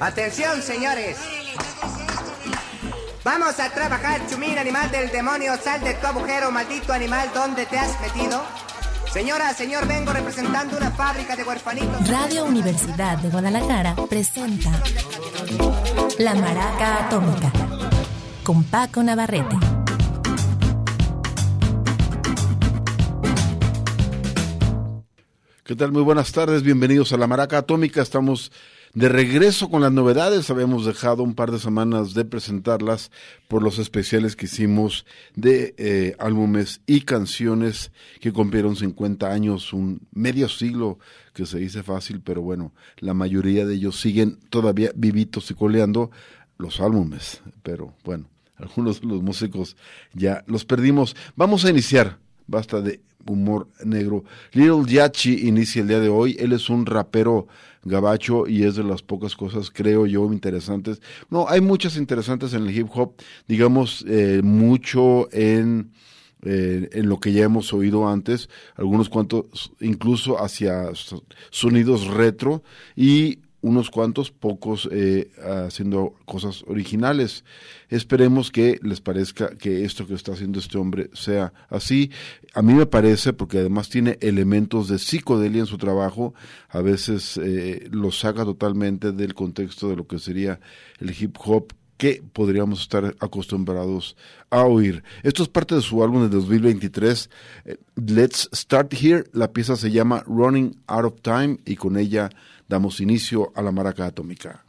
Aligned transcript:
Atención, 0.00 0.62
señores. 0.62 1.18
Vamos 3.22 3.60
a 3.60 3.68
trabajar, 3.70 4.26
chumín, 4.30 4.58
animal 4.58 4.90
del 4.90 5.10
demonio. 5.10 5.52
Sal 5.62 5.82
de 5.84 5.92
tu 5.92 6.06
agujero, 6.06 6.50
maldito 6.50 6.94
animal, 6.94 7.30
¿dónde 7.34 7.66
te 7.66 7.78
has 7.78 8.00
metido? 8.00 8.42
Señora, 9.12 9.52
señor, 9.52 9.86
vengo 9.86 10.10
representando 10.12 10.78
una 10.78 10.90
fábrica 10.90 11.36
de 11.36 11.44
huerfanitos. 11.44 12.08
Radio 12.08 12.46
Universidad 12.46 13.18
de 13.18 13.28
Guadalajara 13.28 13.94
presenta 14.08 14.70
La 16.18 16.34
Maraca 16.34 17.06
Atómica 17.06 17.52
con 18.42 18.64
Paco 18.64 19.02
Navarrete. 19.02 19.56
¿Qué 25.62 25.76
tal? 25.76 25.92
Muy 25.92 26.02
buenas 26.02 26.32
tardes, 26.32 26.62
bienvenidos 26.62 27.12
a 27.12 27.18
La 27.18 27.26
Maraca 27.26 27.58
Atómica. 27.58 28.00
Estamos 28.00 28.50
de 28.94 29.08
regreso 29.08 29.70
con 29.70 29.82
las 29.82 29.92
novedades. 29.92 30.50
Habíamos 30.50 30.84
dejado 30.84 31.22
un 31.22 31.34
par 31.34 31.50
de 31.50 31.58
semanas 31.58 32.14
de 32.14 32.24
presentarlas 32.24 33.10
por 33.48 33.62
los 33.62 33.78
especiales 33.78 34.36
que 34.36 34.46
hicimos 34.46 35.06
de 35.34 35.74
eh, 35.78 36.16
álbumes 36.18 36.80
y 36.86 37.02
canciones 37.02 37.92
que 38.20 38.32
cumplieron 38.32 38.76
50 38.76 39.30
años, 39.30 39.72
un 39.72 40.00
medio 40.12 40.48
siglo 40.48 40.98
que 41.34 41.46
se 41.46 41.58
dice 41.58 41.82
fácil, 41.82 42.20
pero 42.20 42.42
bueno, 42.42 42.72
la 42.98 43.14
mayoría 43.14 43.64
de 43.64 43.74
ellos 43.74 44.00
siguen 44.00 44.38
todavía 44.50 44.90
vivitos 44.94 45.50
y 45.50 45.54
coleando 45.54 46.10
los 46.58 46.80
álbumes, 46.80 47.42
pero 47.62 47.94
bueno, 48.04 48.28
algunos 48.56 49.00
de 49.00 49.06
los 49.06 49.22
músicos 49.22 49.76
ya 50.12 50.44
los 50.46 50.64
perdimos. 50.64 51.16
Vamos 51.36 51.64
a 51.64 51.70
iniciar, 51.70 52.18
basta 52.46 52.80
de 52.80 53.00
humor 53.26 53.68
negro. 53.84 54.24
Little 54.52 54.84
Yachi 54.86 55.46
inicia 55.48 55.82
el 55.82 55.88
día 55.88 56.00
de 56.00 56.08
hoy. 56.08 56.36
Él 56.38 56.52
es 56.52 56.70
un 56.70 56.86
rapero 56.86 57.46
gabacho 57.84 58.46
y 58.46 58.64
es 58.64 58.76
de 58.76 58.84
las 58.84 59.02
pocas 59.02 59.36
cosas, 59.36 59.70
creo 59.70 60.06
yo, 60.06 60.32
interesantes. 60.32 61.00
No, 61.30 61.48
hay 61.48 61.60
muchas 61.60 61.96
interesantes 61.96 62.52
en 62.54 62.66
el 62.66 62.76
hip 62.76 62.88
hop, 62.94 63.14
digamos, 63.48 64.04
eh, 64.08 64.40
mucho 64.42 65.28
en, 65.32 65.92
eh, 66.42 66.88
en 66.92 67.08
lo 67.08 67.18
que 67.20 67.32
ya 67.32 67.44
hemos 67.44 67.72
oído 67.72 68.08
antes, 68.08 68.48
algunos 68.76 69.08
cuantos 69.08 69.72
incluso 69.80 70.42
hacia 70.42 70.90
sonidos 71.50 72.06
retro 72.06 72.62
y 72.96 73.38
unos 73.62 73.90
cuantos 73.90 74.30
pocos 74.30 74.88
eh, 74.90 75.30
haciendo 75.66 76.14
cosas 76.24 76.64
originales. 76.66 77.44
Esperemos 77.88 78.50
que 78.50 78.78
les 78.82 79.00
parezca 79.00 79.56
que 79.56 79.84
esto 79.84 80.06
que 80.06 80.14
está 80.14 80.32
haciendo 80.32 80.58
este 80.58 80.78
hombre 80.78 81.10
sea 81.12 81.52
así. 81.68 82.10
A 82.54 82.62
mí 82.62 82.74
me 82.74 82.86
parece, 82.86 83.32
porque 83.32 83.58
además 83.58 83.88
tiene 83.88 84.18
elementos 84.20 84.88
de 84.88 84.98
psicodelia 84.98 85.60
en 85.60 85.66
su 85.66 85.78
trabajo, 85.78 86.34
a 86.68 86.80
veces 86.80 87.38
eh, 87.42 87.88
lo 87.90 88.10
saca 88.10 88.44
totalmente 88.44 89.12
del 89.12 89.34
contexto 89.34 89.88
de 89.88 89.96
lo 89.96 90.06
que 90.06 90.18
sería 90.18 90.60
el 91.00 91.10
hip 91.10 91.36
hop 91.44 91.72
que 92.00 92.22
podríamos 92.32 92.80
estar 92.80 93.14
acostumbrados 93.20 94.16
a 94.48 94.64
oír. 94.64 95.04
Esto 95.22 95.42
es 95.42 95.50
parte 95.50 95.74
de 95.74 95.82
su 95.82 96.02
álbum 96.02 96.22
de 96.22 96.30
2023, 96.30 97.28
eh, 97.66 97.76
Let's 97.94 98.48
Start 98.54 98.94
Here. 98.94 99.24
La 99.34 99.52
pieza 99.52 99.76
se 99.76 99.90
llama 99.90 100.24
Running 100.26 100.78
Out 100.86 101.04
of 101.04 101.20
Time 101.20 101.58
y 101.66 101.76
con 101.76 101.98
ella 101.98 102.30
damos 102.70 103.00
inicio 103.00 103.50
a 103.56 103.62
la 103.62 103.72
maraca 103.72 104.06
atómica. 104.06 104.64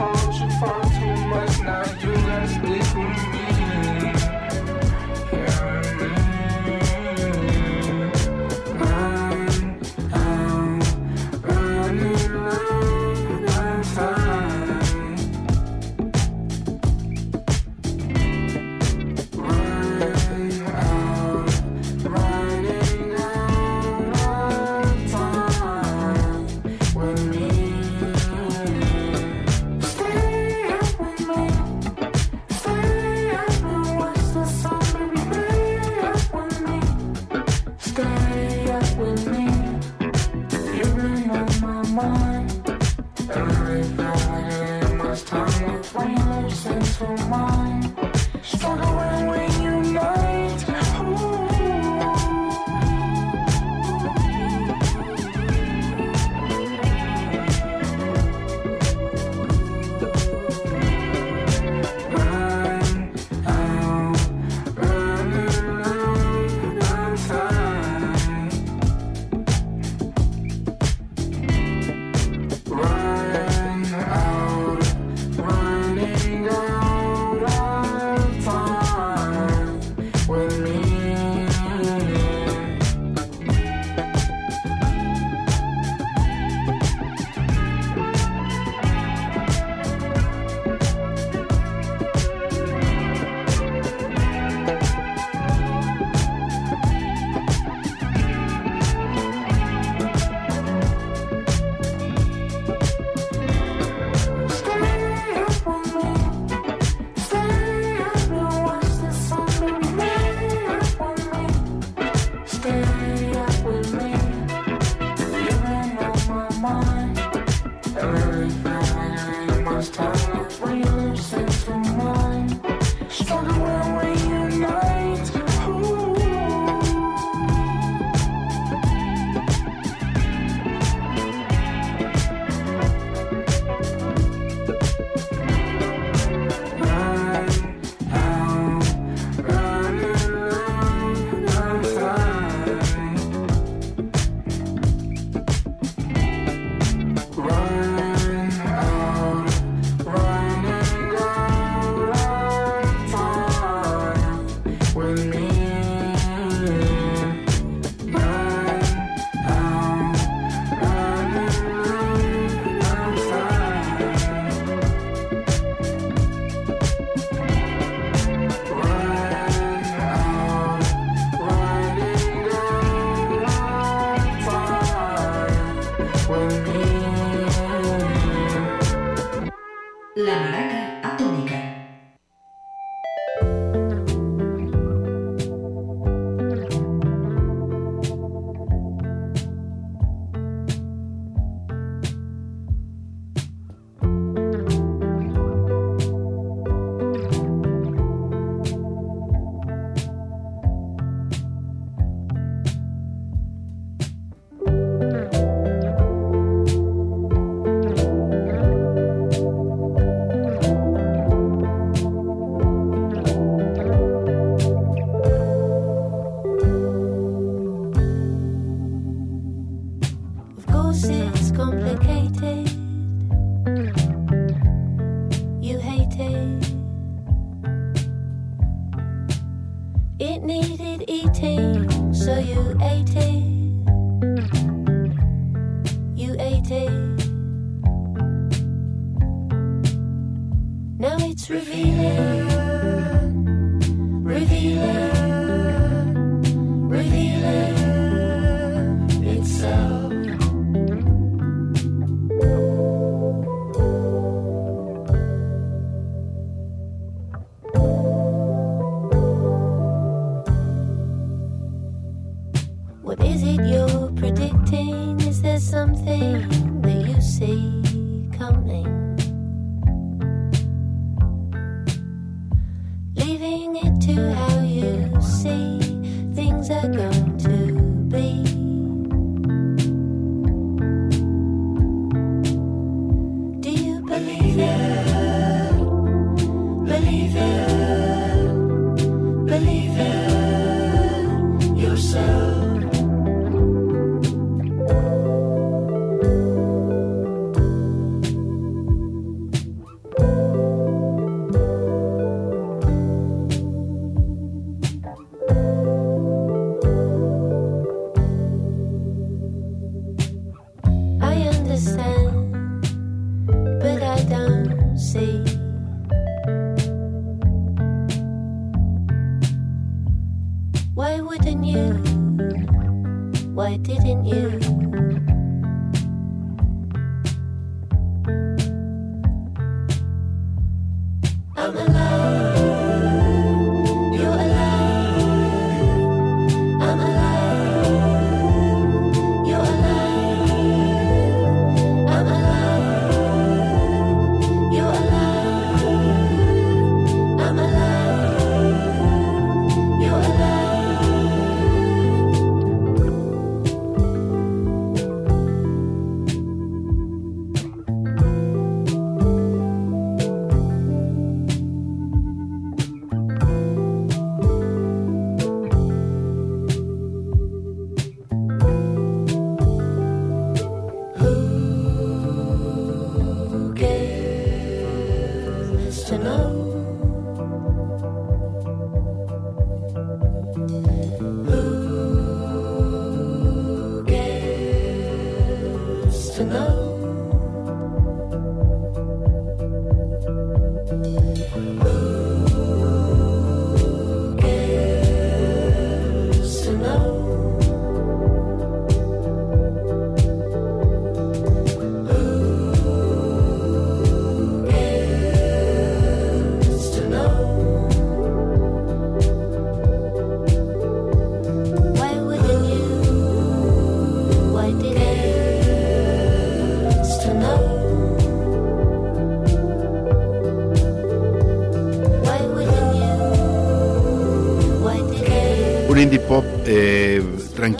told 0.00 0.34
you. 0.40 0.49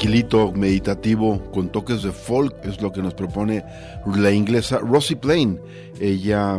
Tranquilito, 0.00 0.50
meditativo, 0.52 1.42
con 1.52 1.71
toques 1.71 2.02
de 2.02 2.11
folk, 2.11 2.54
es 2.64 2.80
lo 2.80 2.90
que 2.90 3.02
nos 3.02 3.12
propone 3.12 3.62
la 4.07 4.33
inglesa 4.33 4.78
Rosie 4.78 5.14
Plain. 5.14 5.61
Ella, 6.00 6.59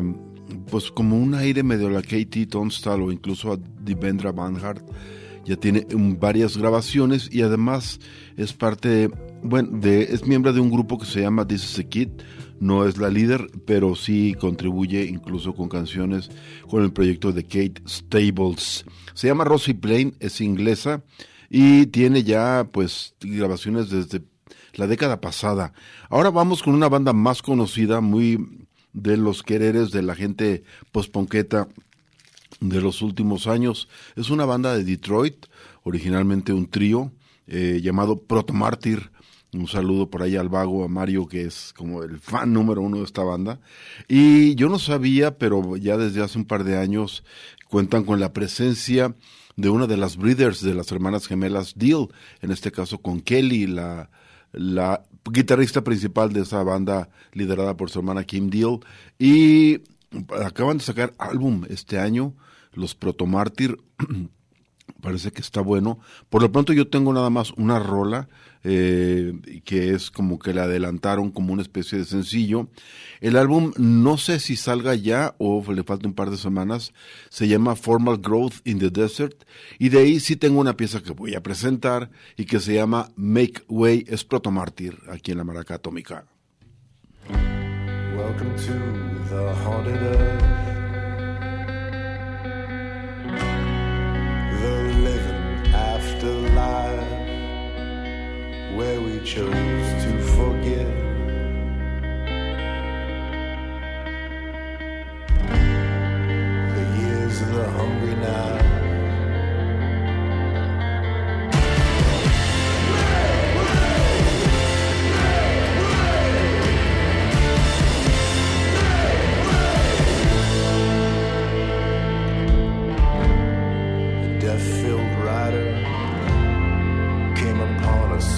pues 0.69 0.91
como 0.91 1.17
un 1.17 1.33
aire 1.33 1.63
medio 1.63 1.87
a 1.87 1.89
la 1.89 2.03
Katie 2.03 2.45
Tunstall 2.45 3.01
o 3.01 3.11
incluso 3.11 3.51
a 3.51 3.57
Devendra 3.83 4.31
Banhart, 4.31 4.87
ya 5.43 5.55
tiene 5.55 5.87
varias 6.19 6.55
grabaciones 6.55 7.29
y 7.31 7.41
además 7.41 7.99
es 8.37 8.53
parte, 8.53 8.89
de, 8.89 9.11
bueno, 9.41 9.79
de, 9.79 10.03
es 10.03 10.27
miembro 10.27 10.53
de 10.53 10.59
un 10.59 10.69
grupo 10.69 10.99
que 10.99 11.07
se 11.07 11.21
llama 11.21 11.47
This 11.47 11.63
is 11.63 11.79
a 11.79 11.83
Kid. 11.83 12.09
No 12.59 12.85
es 12.85 12.99
la 12.99 13.09
líder, 13.09 13.47
pero 13.65 13.95
sí 13.95 14.35
contribuye 14.39 15.05
incluso 15.05 15.55
con 15.55 15.67
canciones 15.67 16.29
con 16.69 16.83
el 16.83 16.93
proyecto 16.93 17.31
de 17.31 17.41
Kate 17.41 17.81
Stables. 17.87 18.85
Se 19.15 19.25
llama 19.25 19.45
Rosie 19.45 19.73
Plain, 19.73 20.15
es 20.19 20.41
inglesa 20.41 21.01
y 21.53 21.87
tiene 21.87 22.23
ya 22.23 22.69
pues 22.71 23.13
grabaciones 23.19 23.89
desde 23.89 24.23
la 24.75 24.87
década 24.87 25.19
pasada. 25.19 25.73
Ahora 26.09 26.29
vamos 26.29 26.63
con 26.63 26.73
una 26.73 26.87
banda 26.87 27.11
más 27.11 27.41
conocida, 27.41 27.99
muy 27.99 28.67
de 28.93 29.17
los 29.17 29.43
quereres 29.43 29.91
de 29.91 30.01
la 30.01 30.15
gente 30.15 30.63
posponqueta 30.93 31.67
de 32.61 32.79
los 32.79 33.01
últimos 33.01 33.47
años. 33.47 33.89
Es 34.15 34.29
una 34.29 34.45
banda 34.45 34.73
de 34.77 34.85
Detroit, 34.85 35.47
originalmente 35.83 36.53
un 36.53 36.69
trío 36.69 37.11
eh, 37.47 37.81
llamado 37.83 38.21
Protomártir. 38.21 39.11
Un 39.51 39.67
saludo 39.67 40.09
por 40.09 40.23
ahí 40.23 40.37
al 40.37 40.47
vago, 40.47 40.85
a 40.85 40.87
Mario, 40.87 41.27
que 41.27 41.41
es 41.41 41.73
como 41.75 42.03
el 42.03 42.17
fan 42.17 42.53
número 42.53 42.81
uno 42.81 42.99
de 42.99 43.03
esta 43.03 43.23
banda. 43.23 43.59
Y 44.07 44.55
yo 44.55 44.69
no 44.69 44.79
sabía, 44.79 45.37
pero 45.37 45.75
ya 45.75 45.97
desde 45.97 46.23
hace 46.23 46.37
un 46.37 46.45
par 46.45 46.63
de 46.63 46.77
años 46.77 47.25
cuentan 47.67 48.05
con 48.05 48.21
la 48.21 48.31
presencia 48.31 49.13
de 49.61 49.69
una 49.69 49.87
de 49.87 49.97
las 49.97 50.17
breeders 50.17 50.61
de 50.61 50.73
las 50.73 50.91
hermanas 50.91 51.27
gemelas 51.27 51.73
Deal, 51.75 52.07
en 52.41 52.51
este 52.51 52.71
caso 52.71 52.97
con 52.97 53.21
Kelly, 53.21 53.67
la, 53.67 54.09
la 54.51 55.03
guitarrista 55.23 55.83
principal 55.83 56.33
de 56.33 56.41
esa 56.41 56.63
banda 56.63 57.09
liderada 57.33 57.77
por 57.77 57.89
su 57.89 57.99
hermana 57.99 58.23
Kim 58.23 58.49
Deal. 58.49 58.79
Y 59.19 59.81
acaban 60.43 60.79
de 60.79 60.83
sacar 60.83 61.13
álbum 61.17 61.63
este 61.69 61.99
año, 61.99 62.33
los 62.73 62.95
Protomártir. 62.95 63.77
Parece 65.01 65.31
que 65.31 65.41
está 65.41 65.61
bueno. 65.61 65.99
Por 66.29 66.41
lo 66.41 66.51
pronto 66.51 66.73
yo 66.73 66.87
tengo 66.87 67.13
nada 67.13 67.29
más 67.29 67.51
una 67.51 67.79
rola 67.79 68.27
eh, 68.63 69.33
que 69.65 69.93
es 69.93 70.11
como 70.11 70.37
que 70.37 70.53
le 70.53 70.61
adelantaron 70.61 71.31
como 71.31 71.53
una 71.53 71.61
especie 71.61 71.97
de 71.97 72.05
sencillo. 72.05 72.67
El 73.19 73.37
álbum 73.37 73.73
no 73.77 74.17
sé 74.17 74.39
si 74.39 74.55
salga 74.55 74.93
ya 74.93 75.35
o 75.39 75.63
le 75.71 75.83
falta 75.83 76.07
un 76.07 76.13
par 76.13 76.29
de 76.29 76.37
semanas. 76.37 76.93
Se 77.29 77.47
llama 77.47 77.75
Formal 77.75 78.17
Growth 78.17 78.55
in 78.65 78.79
the 78.79 78.89
Desert 78.89 79.43
y 79.79 79.89
de 79.89 79.99
ahí 79.99 80.19
sí 80.19 80.35
tengo 80.35 80.59
una 80.59 80.77
pieza 80.77 81.01
que 81.01 81.13
voy 81.13 81.35
a 81.35 81.41
presentar 81.41 82.11
y 82.37 82.45
que 82.45 82.59
se 82.59 82.75
llama 82.75 83.11
Make 83.15 83.63
Way 83.67 84.05
es 84.07 84.23
Protomártir 84.23 84.97
aquí 85.09 85.31
en 85.31 85.37
la 85.37 85.43
Maraca 85.43 85.75
Atómica. 85.75 86.25
Welcome 88.15 88.55
to 88.57 88.73
the 89.29 89.53
haunted 89.63 90.01
earth. 90.03 90.50
where 98.75 99.01
we 99.01 99.19
chose 99.19 99.53
to 100.03 100.19
forget 100.35 100.87
The 106.75 106.85
years 106.99 107.41
of 107.41 107.53
the 107.53 107.69
hungry 107.71 108.15
night. 108.15 108.70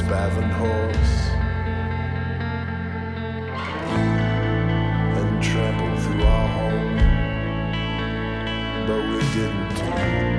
Spavin 0.03 0.51
horse 0.51 1.15
and 5.17 5.41
trampled 5.41 6.00
through 6.03 6.24
our 6.24 6.48
home, 6.50 6.98
but 8.86 9.01
we 9.10 9.22
didn't. 9.31 10.32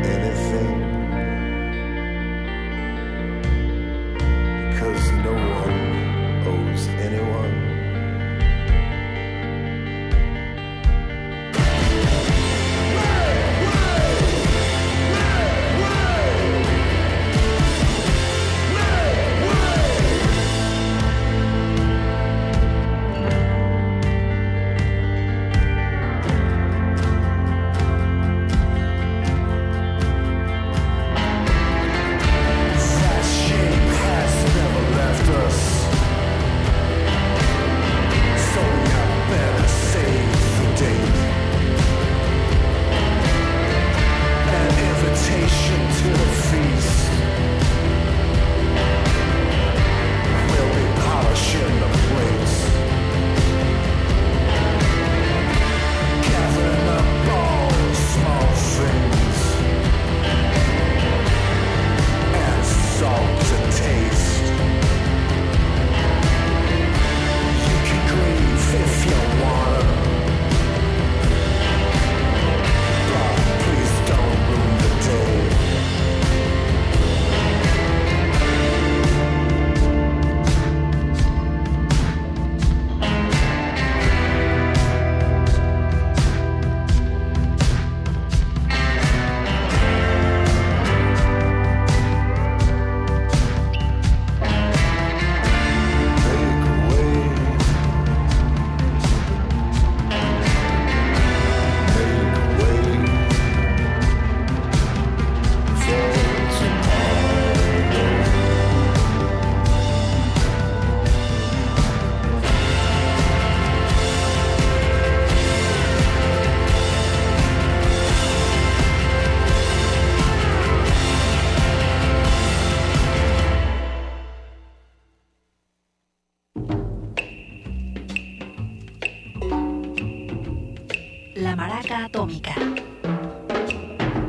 Atómica. 131.95 132.55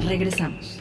Regresamos. 0.07 0.79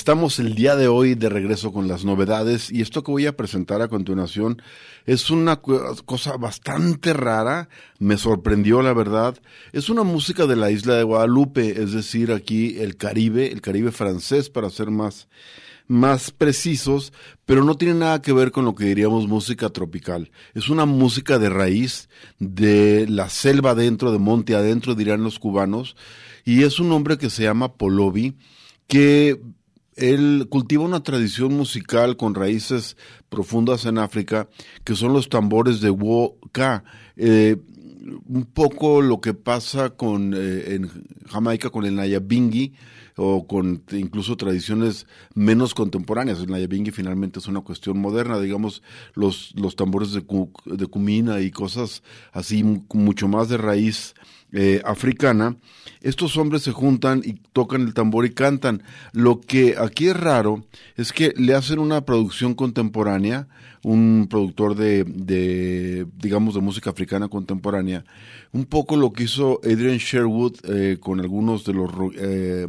Estamos 0.00 0.38
el 0.38 0.54
día 0.54 0.76
de 0.76 0.88
hoy 0.88 1.14
de 1.14 1.28
regreso 1.28 1.74
con 1.74 1.86
las 1.86 2.06
novedades 2.06 2.72
y 2.72 2.80
esto 2.80 3.04
que 3.04 3.10
voy 3.10 3.26
a 3.26 3.36
presentar 3.36 3.82
a 3.82 3.88
continuación 3.88 4.62
es 5.04 5.28
una 5.28 5.60
cosa 5.60 6.38
bastante 6.38 7.12
rara, 7.12 7.68
me 7.98 8.16
sorprendió 8.16 8.80
la 8.80 8.94
verdad. 8.94 9.36
Es 9.72 9.90
una 9.90 10.02
música 10.02 10.46
de 10.46 10.56
la 10.56 10.70
isla 10.70 10.94
de 10.94 11.02
Guadalupe, 11.02 11.82
es 11.82 11.92
decir, 11.92 12.32
aquí 12.32 12.78
el 12.78 12.96
Caribe, 12.96 13.52
el 13.52 13.60
Caribe 13.60 13.92
francés 13.92 14.48
para 14.48 14.70
ser 14.70 14.90
más 14.90 15.28
más 15.86 16.30
precisos, 16.30 17.12
pero 17.44 17.62
no 17.62 17.74
tiene 17.74 17.92
nada 17.92 18.22
que 18.22 18.32
ver 18.32 18.52
con 18.52 18.64
lo 18.64 18.74
que 18.74 18.86
diríamos 18.86 19.28
música 19.28 19.68
tropical. 19.68 20.30
Es 20.54 20.70
una 20.70 20.86
música 20.86 21.38
de 21.38 21.50
raíz, 21.50 22.08
de 22.38 23.06
la 23.06 23.28
selva 23.28 23.72
adentro, 23.72 24.12
de 24.12 24.18
monte 24.18 24.54
adentro, 24.54 24.94
dirían 24.94 25.22
los 25.22 25.38
cubanos, 25.38 25.94
y 26.46 26.62
es 26.62 26.80
un 26.80 26.90
hombre 26.90 27.18
que 27.18 27.28
se 27.28 27.42
llama 27.42 27.74
Polovi, 27.74 28.38
que 28.86 29.38
él 30.00 30.46
cultiva 30.48 30.84
una 30.84 31.02
tradición 31.02 31.54
musical 31.54 32.16
con 32.16 32.34
raíces 32.34 32.96
profundas 33.28 33.84
en 33.84 33.98
África, 33.98 34.48
que 34.84 34.94
son 34.94 35.12
los 35.12 35.28
tambores 35.28 35.80
de 35.80 35.90
Woka. 35.90 36.84
Eh, 37.16 37.56
un 38.26 38.44
poco 38.44 39.02
lo 39.02 39.20
que 39.20 39.34
pasa 39.34 39.90
con 39.90 40.32
eh, 40.34 40.74
en 40.74 40.90
Jamaica 41.28 41.70
con 41.70 41.84
el 41.84 41.96
Nayabingi 41.96 42.72
o 43.22 43.46
con 43.46 43.82
incluso 43.92 44.34
tradiciones 44.38 45.06
menos 45.34 45.74
contemporáneas. 45.74 46.40
El 46.40 46.50
Nayabingi 46.50 46.90
finalmente 46.90 47.38
es 47.38 47.46
una 47.48 47.60
cuestión 47.60 47.98
moderna, 47.98 48.40
digamos, 48.40 48.82
los, 49.14 49.52
los 49.56 49.76
tambores 49.76 50.12
de, 50.12 50.22
cu- 50.22 50.50
cumina 50.90 51.40
y 51.40 51.50
cosas 51.50 52.02
así 52.32 52.64
mu- 52.64 52.84
mucho 52.94 53.28
más 53.28 53.50
de 53.50 53.58
raíz 53.58 54.14
eh, 54.52 54.80
africana. 54.86 55.58
Estos 56.00 56.38
hombres 56.38 56.62
se 56.62 56.72
juntan 56.72 57.20
y 57.22 57.34
tocan 57.52 57.82
el 57.82 57.92
tambor 57.92 58.24
y 58.24 58.30
cantan. 58.30 58.82
Lo 59.12 59.40
que 59.42 59.76
aquí 59.78 60.08
es 60.08 60.16
raro 60.16 60.64
es 60.96 61.12
que 61.12 61.34
le 61.36 61.54
hacen 61.54 61.78
una 61.78 62.06
producción 62.06 62.54
contemporánea, 62.54 63.48
un 63.82 64.28
productor 64.30 64.76
de, 64.76 65.04
de 65.04 66.06
digamos, 66.16 66.54
de 66.54 66.62
música 66.62 66.88
africana 66.88 67.28
contemporánea, 67.28 68.04
un 68.52 68.64
poco 68.64 68.96
lo 68.96 69.12
que 69.12 69.24
hizo 69.24 69.60
Adrian 69.62 69.98
Sherwood 69.98 70.56
eh, 70.64 70.96
con 70.98 71.20
algunos 71.20 71.64
de 71.64 71.74
los 71.74 71.90
eh, 72.16 72.66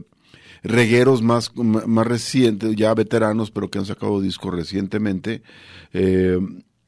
regueros 0.64 1.22
más, 1.22 1.52
más 1.56 2.08
recientes, 2.08 2.76
ya 2.76 2.94
veteranos, 2.94 3.52
pero 3.52 3.70
que 3.70 3.80
han 3.80 3.86
sacado 3.86 4.22
discos 4.22 4.54
recientemente. 4.54 5.42
Eh, 5.94 6.40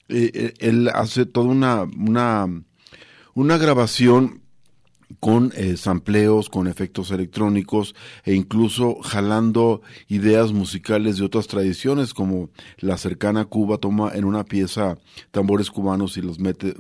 eh, 0.10 0.54
él 0.60 0.90
hace 0.94 1.26
toda 1.26 1.48
una, 1.48 1.84
una, 1.84 2.48
una 3.34 3.58
grabación 3.58 4.44
con 5.20 5.52
eh, 5.56 5.78
sampleos, 5.78 6.50
con 6.50 6.68
efectos 6.68 7.12
electrónicos 7.12 7.96
e 8.24 8.34
incluso 8.34 8.98
jalando 9.02 9.82
ideas 10.08 10.52
musicales 10.52 11.18
de 11.18 11.26
otras 11.26 11.48
tradiciones 11.48 12.14
como 12.14 12.50
la 12.80 12.98
cercana 12.98 13.46
Cuba 13.46 13.78
toma 13.78 14.12
en 14.14 14.26
una 14.26 14.44
pieza 14.44 14.98
tambores 15.32 15.72
cubanos 15.72 16.18
y 16.18 16.22
los 16.22 16.40
mete 16.40 16.74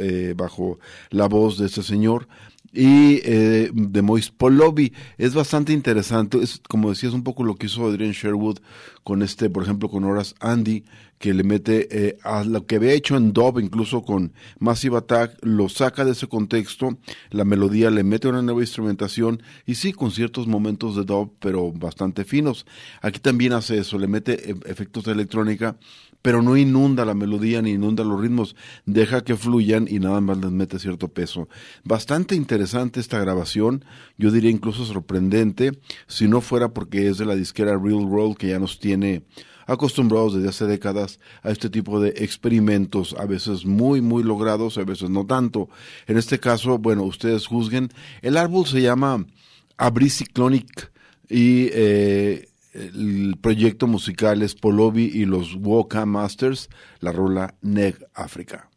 eh, 0.00 0.34
bajo 0.36 0.78
la 1.10 1.28
voz 1.28 1.58
de 1.58 1.66
este 1.66 1.82
señor 1.82 2.28
y 2.72 3.20
eh, 3.24 3.70
de 3.72 4.02
Mois 4.02 4.30
Polovi 4.30 4.92
es 5.18 5.34
bastante 5.34 5.72
interesante 5.72 6.38
es 6.40 6.60
como 6.68 6.90
decías 6.90 7.12
un 7.12 7.24
poco 7.24 7.42
lo 7.42 7.56
que 7.56 7.66
hizo 7.66 7.86
Adrian 7.86 8.12
Sherwood 8.12 8.58
con 9.02 9.22
este 9.22 9.50
por 9.50 9.64
ejemplo 9.64 9.88
con 9.88 10.04
Horace 10.04 10.34
Andy 10.40 10.84
que 11.20 11.34
le 11.34 11.44
mete 11.44 11.86
eh, 11.90 12.16
a 12.24 12.44
lo 12.44 12.64
que 12.64 12.76
había 12.76 12.94
hecho 12.94 13.14
en 13.14 13.34
Dove, 13.34 13.62
incluso 13.62 14.02
con 14.02 14.32
Massive 14.58 14.96
Attack, 14.96 15.36
lo 15.42 15.68
saca 15.68 16.06
de 16.06 16.12
ese 16.12 16.28
contexto, 16.28 16.96
la 17.28 17.44
melodía 17.44 17.90
le 17.90 18.02
mete 18.04 18.26
una 18.26 18.40
nueva 18.40 18.62
instrumentación 18.62 19.42
y 19.66 19.74
sí, 19.74 19.92
con 19.92 20.12
ciertos 20.12 20.46
momentos 20.46 20.96
de 20.96 21.04
Dove, 21.04 21.30
pero 21.38 21.72
bastante 21.72 22.24
finos. 22.24 22.64
Aquí 23.02 23.20
también 23.20 23.52
hace 23.52 23.76
eso, 23.76 23.98
le 23.98 24.06
mete 24.06 24.50
eh, 24.50 24.54
efectos 24.64 25.04
de 25.04 25.12
electrónica, 25.12 25.76
pero 26.22 26.42
no 26.42 26.56
inunda 26.56 27.04
la 27.04 27.14
melodía 27.14 27.62
ni 27.62 27.70
inunda 27.70 28.04
los 28.04 28.20
ritmos, 28.20 28.56
deja 28.86 29.24
que 29.24 29.36
fluyan 29.36 29.86
y 29.88 29.98
nada 29.98 30.20
más 30.20 30.38
les 30.38 30.50
mete 30.50 30.78
cierto 30.78 31.08
peso. 31.08 31.48
Bastante 31.84 32.34
interesante 32.34 33.00
esta 33.00 33.18
grabación, 33.18 33.84
yo 34.18 34.30
diría 34.30 34.50
incluso 34.50 34.84
sorprendente, 34.84 35.72
si 36.06 36.28
no 36.28 36.40
fuera 36.40 36.68
porque 36.68 37.08
es 37.08 37.18
de 37.18 37.26
la 37.26 37.34
disquera 37.34 37.72
Real 37.72 38.04
World 38.04 38.36
que 38.36 38.48
ya 38.48 38.58
nos 38.58 38.78
tiene 38.78 39.22
acostumbrados 39.66 40.34
desde 40.34 40.48
hace 40.48 40.66
décadas 40.66 41.20
a 41.42 41.50
este 41.50 41.70
tipo 41.70 42.00
de 42.00 42.08
experimentos, 42.16 43.14
a 43.18 43.24
veces 43.24 43.64
muy, 43.64 44.00
muy 44.00 44.24
logrados, 44.24 44.78
a 44.78 44.84
veces 44.84 45.10
no 45.10 45.24
tanto. 45.26 45.68
En 46.08 46.18
este 46.18 46.40
caso, 46.40 46.78
bueno, 46.78 47.04
ustedes 47.04 47.46
juzguen. 47.46 47.88
El 48.20 48.36
árbol 48.36 48.66
se 48.66 48.82
llama 48.82 49.24
Abriciclonic 49.76 50.90
y 51.28 51.68
eh, 51.72 52.49
proyecto 53.50 53.88
musical 53.88 54.42
es 54.42 54.54
Polovi 54.54 55.10
y 55.12 55.24
los 55.24 55.56
Woka 55.56 56.06
Masters, 56.06 56.68
la 57.00 57.10
rola 57.10 57.56
Neg 57.62 57.96
África. 58.14 58.70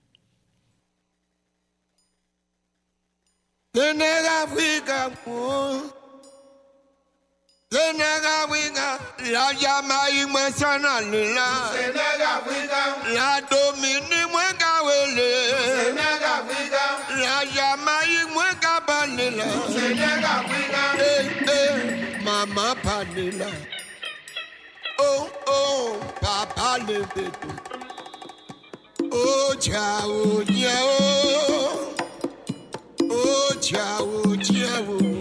La 9.31 9.51
llama 9.53 10.09
y 10.09 10.25
muestra 10.25 10.79
la. 10.79 11.01
La 13.13 13.41
domini 13.41 14.25
mueca 14.31 14.81
huele. 14.81 15.29
Tenega 15.85 16.37
Africa, 16.39 16.83
la 17.09 17.43
llama 17.43 17.99
y 18.05 18.25
mueca 18.33 18.83
panela. 18.87 19.45
Eh, 20.97 21.45
eh, 21.47 22.19
mama 22.23 22.75
panela. 22.81 23.72
bàbá 26.33 26.69
lè 26.87 26.99
dètò. 27.15 27.49
oh 29.21 29.51
ò 30.19 30.33
jẹ́ 30.49 30.77
o, 30.93 31.57
ọjà 33.21 33.87
ò. 34.97 35.12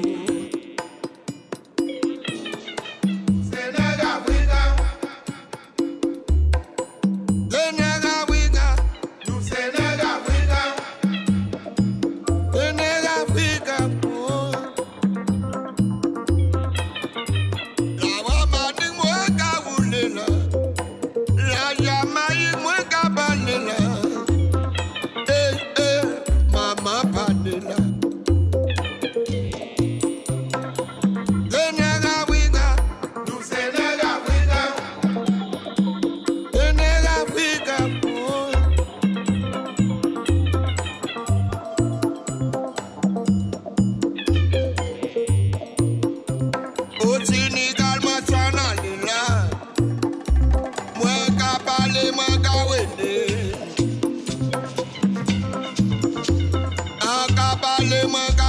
name 57.93 58.15
of 58.15 58.42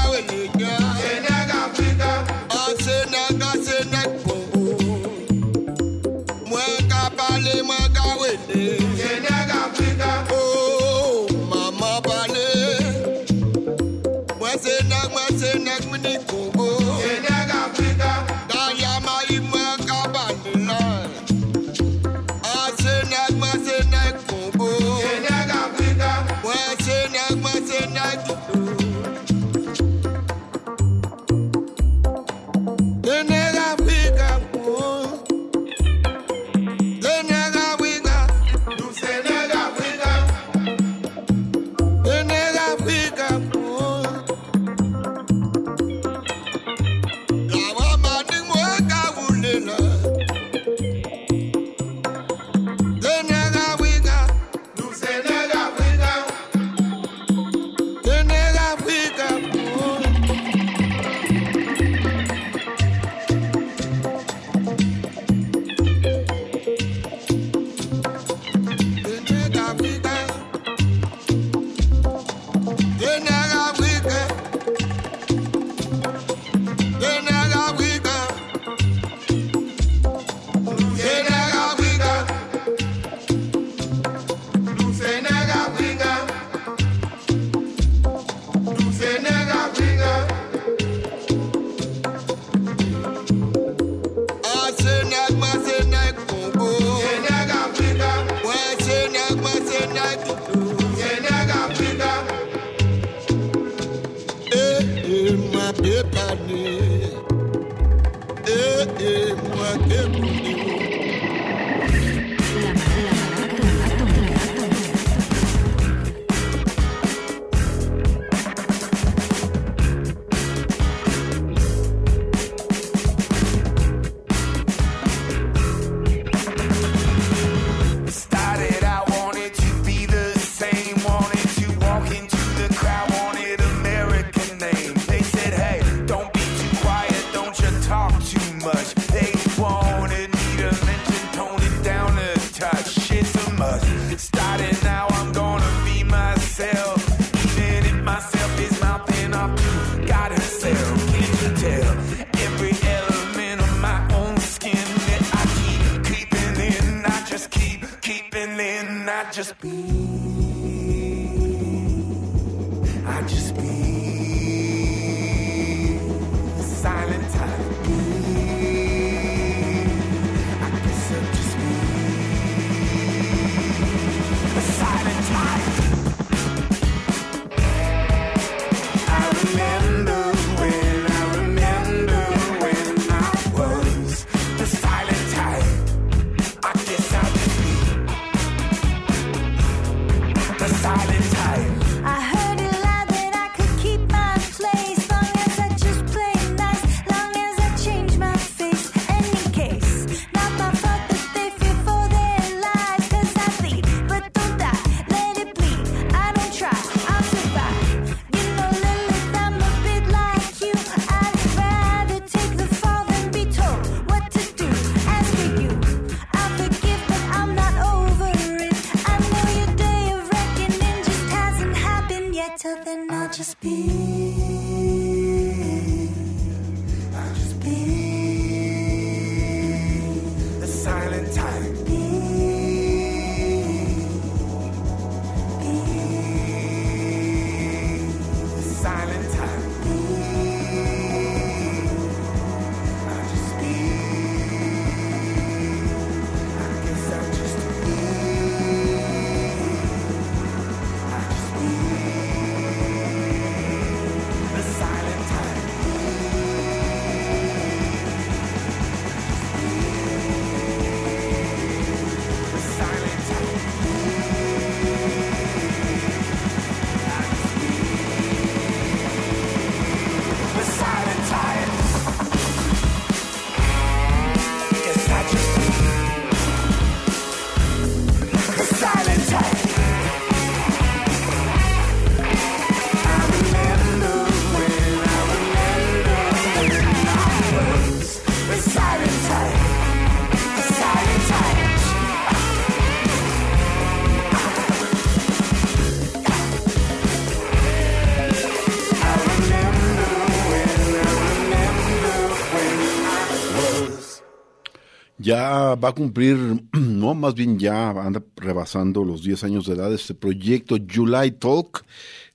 Ya 305.23 305.75
va 305.75 305.89
a 305.89 305.93
cumplir, 305.93 306.37
no, 306.73 307.13
más 307.13 307.33
bien 307.33 307.57
ya 307.57 307.91
anda 307.91 308.21
rebasando 308.35 309.05
los 309.05 309.23
10 309.23 309.45
años 309.45 309.65
de 309.65 309.75
edad 309.75 309.93
este 309.93 310.13
proyecto 310.13 310.75
July 310.93 311.31
Talk. 311.31 311.85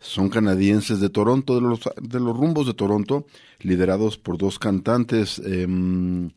Son 0.00 0.30
canadienses 0.30 0.98
de 0.98 1.10
Toronto, 1.10 1.56
de 1.56 1.60
los, 1.60 1.80
de 2.00 2.18
los 2.18 2.34
rumbos 2.34 2.66
de 2.66 2.72
Toronto, 2.72 3.26
liderados 3.60 4.16
por 4.16 4.38
dos 4.38 4.58
cantantes. 4.58 5.38
em, 5.44 6.30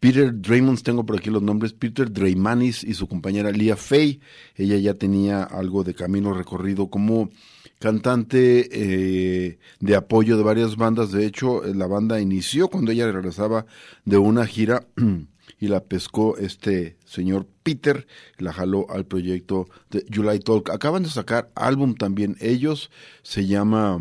Peter 0.00 0.32
Draymonds, 0.34 0.82
tengo 0.82 1.06
por 1.06 1.16
aquí 1.16 1.30
los 1.30 1.42
nombres, 1.42 1.74
Peter 1.74 2.10
Draymanis 2.10 2.82
y 2.82 2.94
su 2.94 3.06
compañera 3.06 3.52
Lia 3.52 3.76
Fay. 3.76 4.20
Ella 4.56 4.78
ya 4.78 4.94
tenía 4.94 5.44
algo 5.44 5.84
de 5.84 5.94
camino 5.94 6.34
recorrido 6.34 6.88
como 6.88 7.30
cantante 7.78 8.68
eh, 8.72 9.58
de 9.78 9.94
apoyo 9.94 10.36
de 10.36 10.42
varias 10.42 10.76
bandas. 10.76 11.12
De 11.12 11.24
hecho, 11.24 11.64
eh, 11.64 11.72
la 11.74 11.86
banda 11.86 12.20
inició 12.20 12.68
cuando 12.68 12.90
ella 12.90 13.12
regresaba 13.12 13.66
de 14.04 14.18
una 14.18 14.44
gira 14.46 14.86
y 15.58 15.68
la 15.68 15.84
pescó 15.84 16.36
este 16.36 16.96
señor 17.04 17.46
Peter, 17.62 18.06
la 18.38 18.52
jaló 18.52 18.86
al 18.90 19.06
proyecto 19.06 19.66
de 19.90 20.04
July 20.12 20.40
Talk. 20.40 20.70
Acaban 20.70 21.02
de 21.02 21.08
sacar 21.08 21.50
álbum 21.54 21.94
también 21.94 22.36
ellos, 22.40 22.90
se 23.22 23.46
llama 23.46 24.00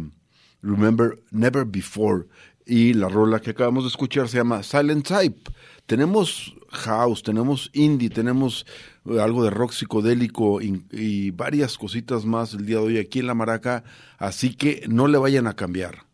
Remember 0.62 1.22
Never 1.32 1.66
Before. 1.66 2.26
Y 2.66 2.94
la 2.94 3.10
rola 3.10 3.40
que 3.42 3.52
acabamos 3.52 3.84
de 3.84 3.90
escuchar 3.90 4.28
se 4.28 4.38
llama 4.38 4.64
Silent 4.64 5.08
Type. 5.08 5.52
Tenemos 5.86 6.56
house, 6.70 7.22
tenemos 7.22 7.70
indie, 7.74 8.10
tenemos 8.10 8.66
eh, 9.06 9.20
algo 9.20 9.44
de 9.44 9.52
rock 9.52 9.72
psicodélico 9.72 10.62
y, 10.62 10.84
y 10.92 11.30
varias 11.30 11.78
cositas 11.78 12.26
más 12.26 12.56
el 12.56 12.66
día 12.66 12.78
de 12.78 12.84
hoy 12.84 12.98
aquí 12.98 13.20
en 13.20 13.28
La 13.28 13.36
Maraca. 13.36 13.84
Así 14.18 14.56
que 14.56 14.84
no 14.88 15.08
le 15.08 15.20
vayan 15.20 15.46
a 15.46 15.56
cambiar. 15.56 16.06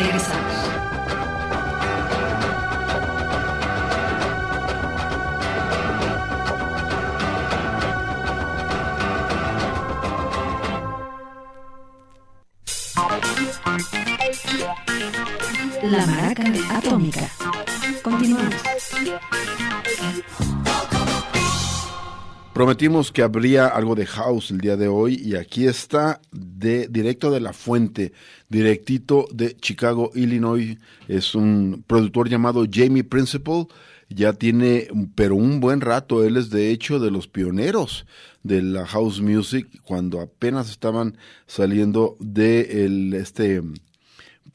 Regresamos. 0.00 0.54
La 15.82 16.06
Maraca 16.06 16.44
Atómica. 16.78 17.28
Continuamos. 18.02 18.54
Prometimos 22.60 23.10
que 23.10 23.22
habría 23.22 23.68
algo 23.68 23.94
de 23.94 24.04
house 24.04 24.50
el 24.50 24.58
día 24.58 24.76
de 24.76 24.86
hoy 24.86 25.18
y 25.24 25.36
aquí 25.36 25.66
está 25.66 26.20
de 26.30 26.88
directo 26.88 27.30
de 27.30 27.40
la 27.40 27.54
fuente, 27.54 28.12
directito 28.50 29.24
de 29.32 29.56
Chicago, 29.56 30.10
Illinois. 30.14 30.76
Es 31.08 31.34
un 31.34 31.82
productor 31.86 32.28
llamado 32.28 32.66
Jamie 32.70 33.02
Principal. 33.02 33.66
Ya 34.10 34.34
tiene, 34.34 34.88
pero 35.14 35.36
un 35.36 35.60
buen 35.60 35.80
rato. 35.80 36.22
Él 36.22 36.36
es 36.36 36.50
de 36.50 36.70
hecho 36.70 36.98
de 36.98 37.10
los 37.10 37.28
pioneros 37.28 38.04
de 38.42 38.60
la 38.60 38.84
house 38.84 39.22
music 39.22 39.66
cuando 39.82 40.20
apenas 40.20 40.68
estaban 40.68 41.16
saliendo 41.46 42.18
de 42.20 42.84
el, 42.84 43.14
este 43.14 43.62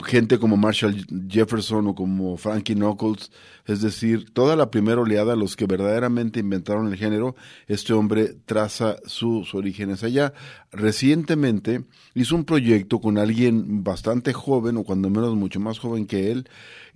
gente 0.04 0.40
como 0.40 0.58
Marshall 0.58 1.06
Jefferson 1.30 1.88
o 1.88 1.96
como 1.96 2.38
Frankie 2.38 2.76
Knuckles, 2.76 3.32
es 3.66 3.82
decir, 3.82 4.32
toda 4.32 4.56
la 4.56 4.70
primera 4.70 5.02
oleada, 5.02 5.36
los 5.36 5.56
que 5.56 5.66
verdaderamente 5.66 6.40
inventaron 6.40 6.88
el 6.88 6.98
género, 6.98 7.36
este 7.68 7.94
hombre 7.94 8.36
traza 8.46 8.98
sus 9.06 9.56
orígenes 9.56 10.04
allá. 10.04 10.34
Recientemente 10.72 11.84
hizo 12.14 12.36
un 12.36 12.46
proyecto 12.46 13.00
con 13.02 13.18
alguien 13.18 13.84
bastante 13.84 14.34
joven, 14.34 14.78
o 14.78 14.84
cuando 14.84 15.10
menos 15.10 15.36
mucho 15.36 15.60
más 15.60 15.80
joven 15.80 16.06
que 16.06 16.32
él, 16.32 16.48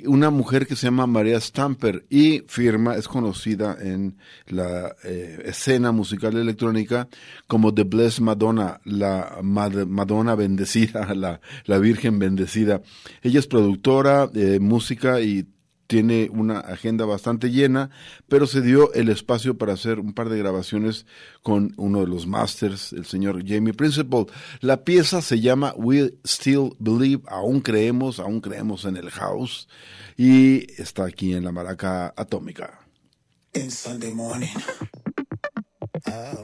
una 0.06 0.30
mujer 0.30 0.68
que 0.68 0.76
se 0.76 0.88
llama 0.88 1.08
María 1.08 1.40
Stamper 1.42 2.06
y 2.10 2.44
firma, 2.48 2.96
es 2.96 3.08
conocida 3.08 3.76
en 3.82 4.18
la 4.48 4.96
eh, 5.04 5.42
escena 5.46 5.92
musical 5.92 6.38
electrónica 6.38 7.10
como 7.48 7.74
The 7.74 7.84
Blessed 7.84 8.22
Madonna, 8.22 8.80
la 8.86 9.40
Mad- 9.42 9.88
Madonna 9.88 10.36
bendecida, 10.36 11.14
la, 11.16 11.42
la 11.66 11.78
Virgen 11.80 12.20
bendecida. 12.20 12.82
Ella 13.22 13.40
es 13.40 13.48
productora 13.48 14.28
de 14.28 14.60
música 14.60 15.22
y 15.22 15.48
tiene 15.90 16.30
una 16.32 16.60
agenda 16.60 17.04
bastante 17.06 17.50
llena, 17.50 17.90
pero 18.28 18.46
se 18.46 18.62
dio 18.62 18.94
el 18.94 19.10
espacio 19.10 19.58
para 19.58 19.74
hacer 19.74 20.00
un 20.00 20.14
par 20.14 20.30
de 20.30 20.38
grabaciones 20.38 21.08
con 21.42 21.74
uno 21.78 22.02
de 22.02 22.08
los 22.08 22.28
masters, 22.28 22.94
el 22.94 23.06
señor 23.06 23.44
Jamie 23.44 23.74
Principal. 23.74 24.28
La 24.62 24.84
pieza 24.84 25.24
se 25.24 25.40
llama 25.40 25.74
We 25.76 26.14
Still 26.24 26.76
Believe, 26.78 27.24
aún 27.28 27.62
creemos, 27.62 28.20
aún 28.20 28.40
creemos 28.40 28.86
en 28.86 28.98
el 28.98 29.10
house, 29.10 29.68
y 30.16 30.72
está 30.80 31.06
aquí 31.06 31.34
en 31.34 31.44
la 31.44 31.52
maraca 31.52 32.14
atómica. 32.16 32.80
Sunday 33.70 34.14
morning. 34.14 34.56
Oh. 36.06 36.42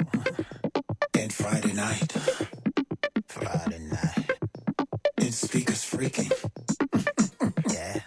Friday 1.30 1.74
night. 1.74 2.12
Friday 3.28 3.80
night. 3.80 4.15
And 5.26 5.34
speakers 5.34 5.84
freaking. 5.84 6.32
yeah. 7.74 8.00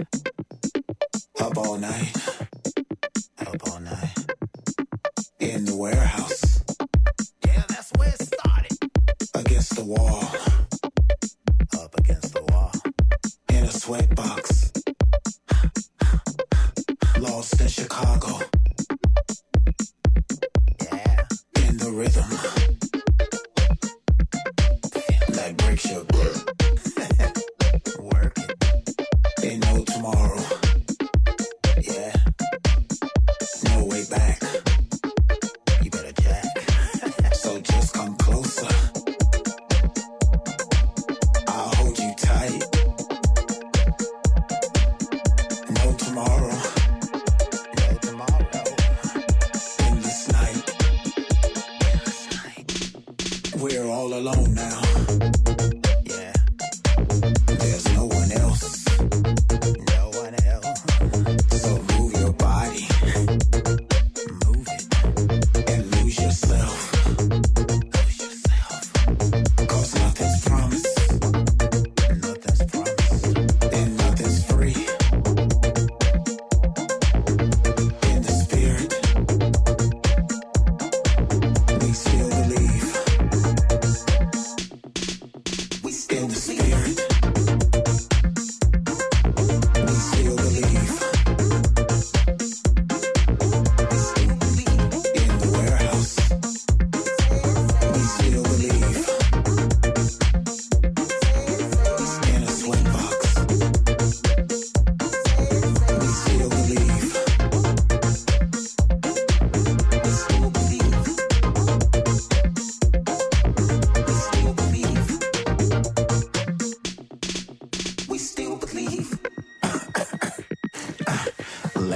Up 1.41 1.59
all 1.59 1.77
night. 1.77 2.17
Up 3.45 3.69
all 3.69 3.81
night. 3.81 4.15
In 5.41 5.65
the 5.65 5.75
warehouse. 5.75 6.63
Yeah, 7.45 7.65
that's 7.67 7.91
where 7.97 8.11
it 8.11 8.23
started. 8.23 8.79
Against 9.35 9.75
the 9.75 9.85
wall. 9.85 10.23
Up 11.83 11.99
against 11.99 12.35
the 12.35 12.45
wall. 12.53 12.71
In 13.49 13.65
a 13.65 13.73
sweatbox. 13.83 14.71
Lost 17.19 17.61
in 17.61 17.67
Chicago. 17.67 18.58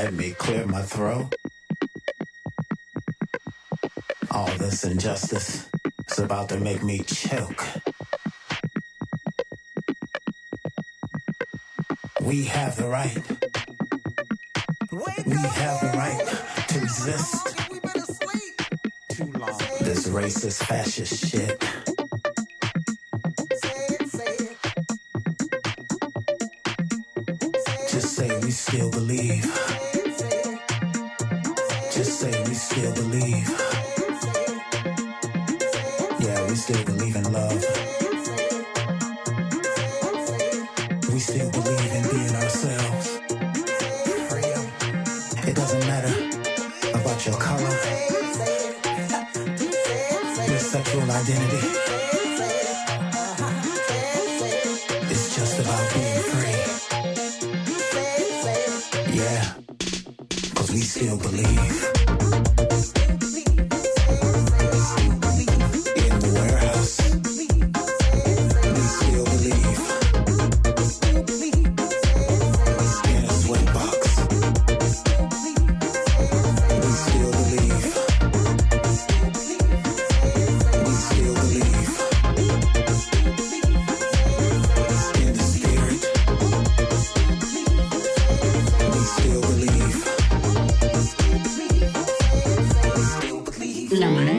Let 0.03 0.15
me 0.15 0.33
clear 0.33 0.67
my 0.67 0.83
throat. 0.83 1.33
All 4.33 4.51
this 4.59 4.83
injustice 4.83 5.69
is 6.11 6.19
about 6.19 6.49
to 6.49 6.59
make 6.59 6.83
me 6.83 7.05
choke. 7.07 7.65
We 12.21 12.43
have 12.47 12.77
the 12.77 12.89
right. 12.89 13.15
We 14.91 15.37
have 15.37 15.81
the 15.83 15.93
right 15.97 16.27
to 16.71 16.81
long. 19.39 19.59
This 19.83 20.09
racist, 20.09 20.65
fascist 20.65 21.31
shit. 21.31 21.61
Just 27.89 28.17
say 28.17 28.41
we 28.41 28.51
still 28.51 28.91
believe. 28.91 29.82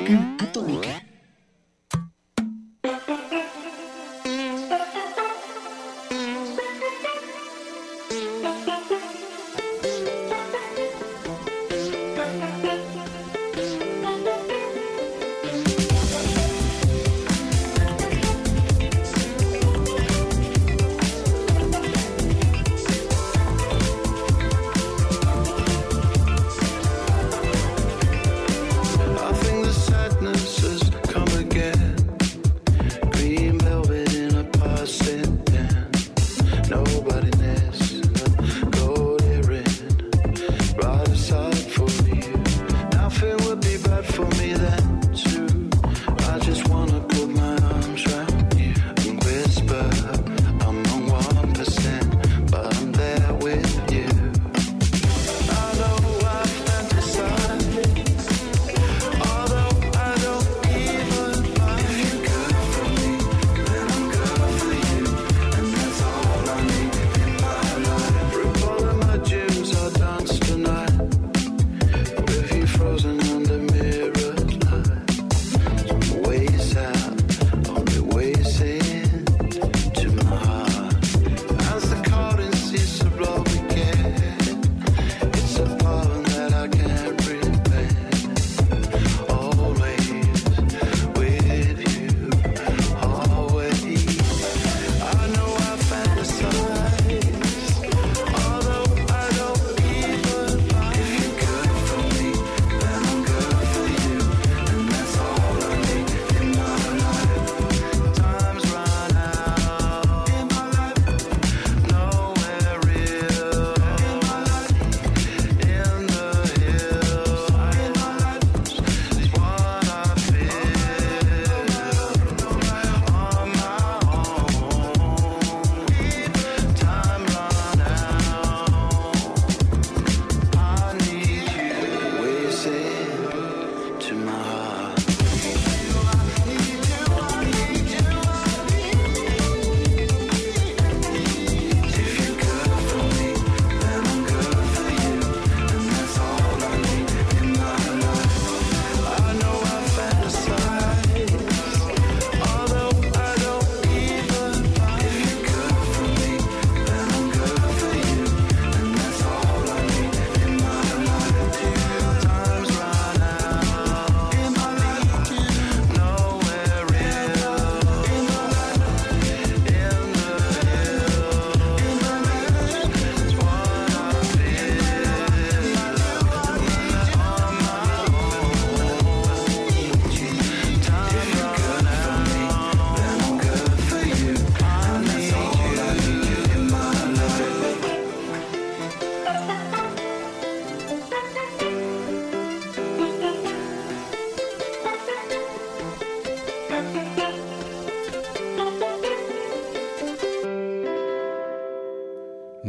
Believe. 0.03 0.13
La 0.13 0.19
Maraca 0.19 0.43
Atómica. 0.43 1.12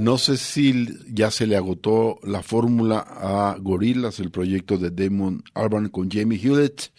No 0.04 0.18
sé 0.18 0.36
si 0.36 0.86
ya 1.10 1.30
se 1.30 1.46
le 1.46 1.56
agotó 1.56 2.18
la 2.24 2.42
fórmula 2.42 2.98
a 2.98 3.56
Gorillaz, 3.58 4.20
el 4.20 4.30
proyecto 4.30 4.76
de 4.76 4.90
Damon 4.90 5.42
Albarn 5.54 5.88
con 5.88 6.10
Jamie 6.10 6.38
Hewlett, 6.38 6.92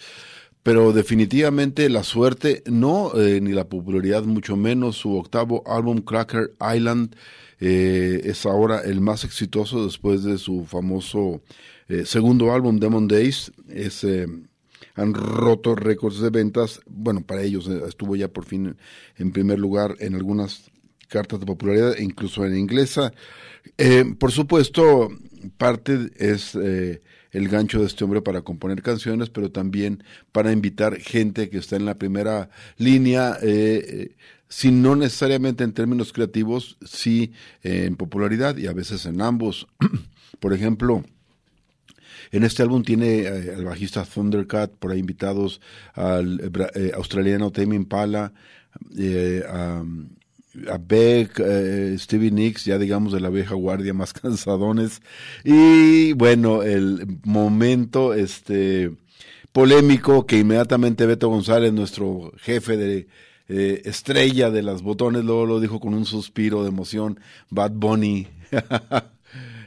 pero 0.63 0.91
definitivamente 0.91 1.87
la 1.89 2.01
suerte 2.01 2.63
no, 2.65 3.11
eh, 3.13 3.39
ni 3.41 3.51
la 3.51 3.69
popularidad 3.69 4.23
mucho 4.23 4.57
menos. 4.57 4.95
Su 4.95 5.15
octavo 5.17 5.61
álbum, 5.67 5.99
Cracker 5.99 6.55
Island, 6.75 7.15
eh, 7.59 8.21
es 8.23 8.43
ahora 8.47 8.79
el 8.79 9.01
más 9.01 9.23
exitoso 9.23 9.85
después 9.85 10.23
de 10.23 10.39
su 10.39 10.65
famoso 10.65 11.43
eh, 11.87 12.05
segundo 12.05 12.53
álbum, 12.53 12.79
Demon 12.79 13.07
Days. 13.07 13.51
Es, 13.69 14.03
han 14.95 15.13
roto 15.13 15.75
récords 15.75 16.21
de 16.21 16.31
ventas. 16.31 16.81
Bueno, 16.87 17.21
para 17.21 17.43
ellos 17.43 17.67
estuvo 17.67 18.15
ya 18.15 18.29
por 18.29 18.45
fin 18.45 18.75
en 19.19 19.31
primer 19.31 19.59
lugar 19.59 19.95
en 19.99 20.15
algunas 20.15 20.71
cartas 21.07 21.39
de 21.39 21.45
popularidad, 21.45 21.97
incluso 21.97 22.45
en 22.45 22.57
inglesa. 22.57 23.13
Eh, 23.77 24.05
por 24.17 24.31
supuesto, 24.31 25.09
parte 25.57 26.11
es 26.17 26.55
eh, 26.55 27.01
el 27.31 27.49
gancho 27.49 27.79
de 27.79 27.87
este 27.87 28.03
hombre 28.03 28.21
para 28.21 28.41
componer 28.41 28.81
canciones, 28.81 29.29
pero 29.29 29.51
también 29.51 30.03
para 30.31 30.51
invitar 30.51 30.99
gente 30.99 31.49
que 31.49 31.57
está 31.57 31.75
en 31.75 31.85
la 31.85 31.95
primera 31.95 32.49
línea, 32.77 33.37
eh, 33.41 34.15
si 34.47 34.71
no 34.71 34.95
necesariamente 34.95 35.63
en 35.63 35.73
términos 35.73 36.13
creativos, 36.13 36.77
sí 36.85 37.33
en 37.63 37.95
popularidad 37.95 38.57
y 38.57 38.67
a 38.67 38.73
veces 38.73 39.05
en 39.05 39.21
ambos. 39.21 39.67
por 40.39 40.53
ejemplo, 40.53 41.03
en 42.31 42.43
este 42.43 42.63
álbum 42.63 42.83
tiene 42.83 43.27
al 43.27 43.65
bajista 43.65 44.05
Thundercat, 44.05 44.71
por 44.71 44.91
ahí 44.91 44.99
invitados 44.99 45.61
al 45.93 46.51
australiano 46.95 47.51
Tame 47.51 47.75
Impala, 47.75 48.33
a, 49.49 49.83
a 50.71 50.77
Beck, 50.77 51.39
eh, 51.39 51.95
Stevie 51.97 52.31
Nicks, 52.31 52.65
ya 52.65 52.77
digamos 52.77 53.13
de 53.13 53.19
la 53.19 53.29
vieja 53.29 53.55
guardia 53.55 53.93
más 53.93 54.13
cansadones. 54.21 55.01
Y 55.43 56.13
bueno, 56.13 56.63
el 56.63 57.19
momento 57.23 58.13
este 58.13 58.91
polémico 59.51 60.25
que 60.25 60.39
inmediatamente 60.39 61.05
Beto 61.05 61.29
González, 61.29 61.71
nuestro 61.73 62.31
jefe 62.37 62.77
de 62.77 63.07
eh, 63.47 63.81
estrella 63.85 64.49
de 64.49 64.63
las 64.63 64.81
botones, 64.81 65.23
luego 65.23 65.45
lo 65.45 65.59
dijo 65.59 65.79
con 65.79 65.93
un 65.93 66.05
suspiro 66.05 66.63
de 66.63 66.69
emoción, 66.69 67.19
Bad 67.49 67.71
Bunny. 67.71 68.27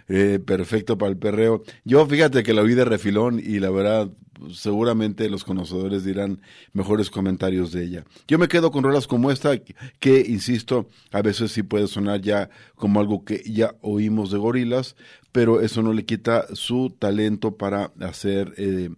Eh, 0.09 0.39
perfecto 0.39 0.97
para 0.97 1.11
el 1.11 1.19
perreo. 1.19 1.63
Yo 1.85 2.07
fíjate 2.07 2.43
que 2.43 2.55
la 2.55 2.63
oí 2.63 2.75
de 2.75 2.87
refilón 2.87 3.39
y 3.39 3.59
la 3.59 3.71
verdad 3.71 4.11
seguramente 4.53 5.29
los 5.29 5.45
conocedores 5.45 6.05
dirán 6.05 6.41
mejores 6.73 7.11
comentarios 7.11 7.73
de 7.73 7.85
ella. 7.85 8.05
Yo 8.27 8.39
me 8.39 8.49
quedo 8.49 8.71
con 8.71 8.85
rolas 8.85 9.07
como 9.07 9.31
esta 9.31 9.59
que, 9.59 10.25
insisto, 10.27 10.89
a 11.13 11.23
veces 11.23 11.53
sí 11.53 11.63
puede 11.63 11.89
sonar 11.89 12.21
ya 12.21 12.51
como 12.75 13.01
algo 13.01 13.25
que 13.25 13.43
ya 13.47 13.75
oímos 13.81 14.31
de 14.31 14.39
gorilas, 14.39 14.97
pero 15.33 15.61
eso 15.61 15.83
no 15.83 15.93
le 15.93 16.05
quita 16.05 16.47
su 16.55 16.95
talento 16.99 17.57
para 17.57 17.93
hacer 18.01 18.55
eh, 18.57 18.91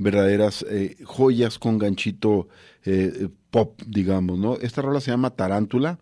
verdaderas 0.00 0.64
eh, 0.68 0.96
joyas 1.04 1.58
con 1.58 1.78
ganchito 1.78 2.48
eh, 2.84 3.28
pop, 3.50 3.80
digamos, 3.86 4.38
¿no? 4.38 4.56
Esta 4.56 4.82
rola 4.82 5.00
se 5.00 5.10
llama 5.10 5.30
Tarántula. 5.30 5.98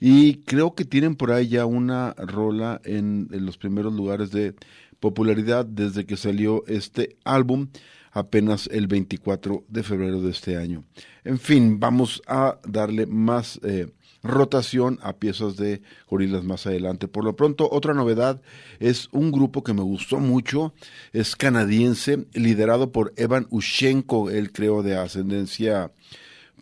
Y 0.00 0.38
creo 0.44 0.74
que 0.74 0.84
tienen 0.84 1.14
por 1.16 1.30
ahí 1.30 1.48
ya 1.48 1.66
una 1.66 2.14
rola 2.14 2.80
en, 2.84 3.28
en 3.32 3.46
los 3.46 3.58
primeros 3.58 3.92
lugares 3.92 4.30
de 4.30 4.54
popularidad 4.98 5.64
desde 5.64 6.06
que 6.06 6.16
salió 6.16 6.64
este 6.66 7.16
álbum 7.24 7.68
apenas 8.12 8.68
el 8.72 8.86
24 8.86 9.64
de 9.68 9.82
febrero 9.82 10.20
de 10.20 10.30
este 10.30 10.56
año. 10.56 10.84
En 11.24 11.38
fin, 11.38 11.80
vamos 11.80 12.22
a 12.26 12.58
darle 12.66 13.06
más 13.06 13.58
eh, 13.64 13.88
rotación 14.22 14.98
a 15.02 15.14
piezas 15.14 15.56
de 15.56 15.82
gorilas 16.08 16.44
más 16.44 16.66
adelante. 16.66 17.08
Por 17.08 17.24
lo 17.24 17.36
pronto, 17.36 17.68
otra 17.70 17.94
novedad 17.94 18.40
es 18.78 19.08
un 19.12 19.32
grupo 19.32 19.62
que 19.62 19.74
me 19.74 19.82
gustó 19.82 20.18
mucho, 20.18 20.74
es 21.12 21.36
canadiense, 21.36 22.26
liderado 22.32 22.92
por 22.92 23.12
Evan 23.16 23.46
Ushenko, 23.50 24.30
él 24.30 24.52
creo 24.52 24.82
de 24.82 24.96
ascendencia 24.96 25.92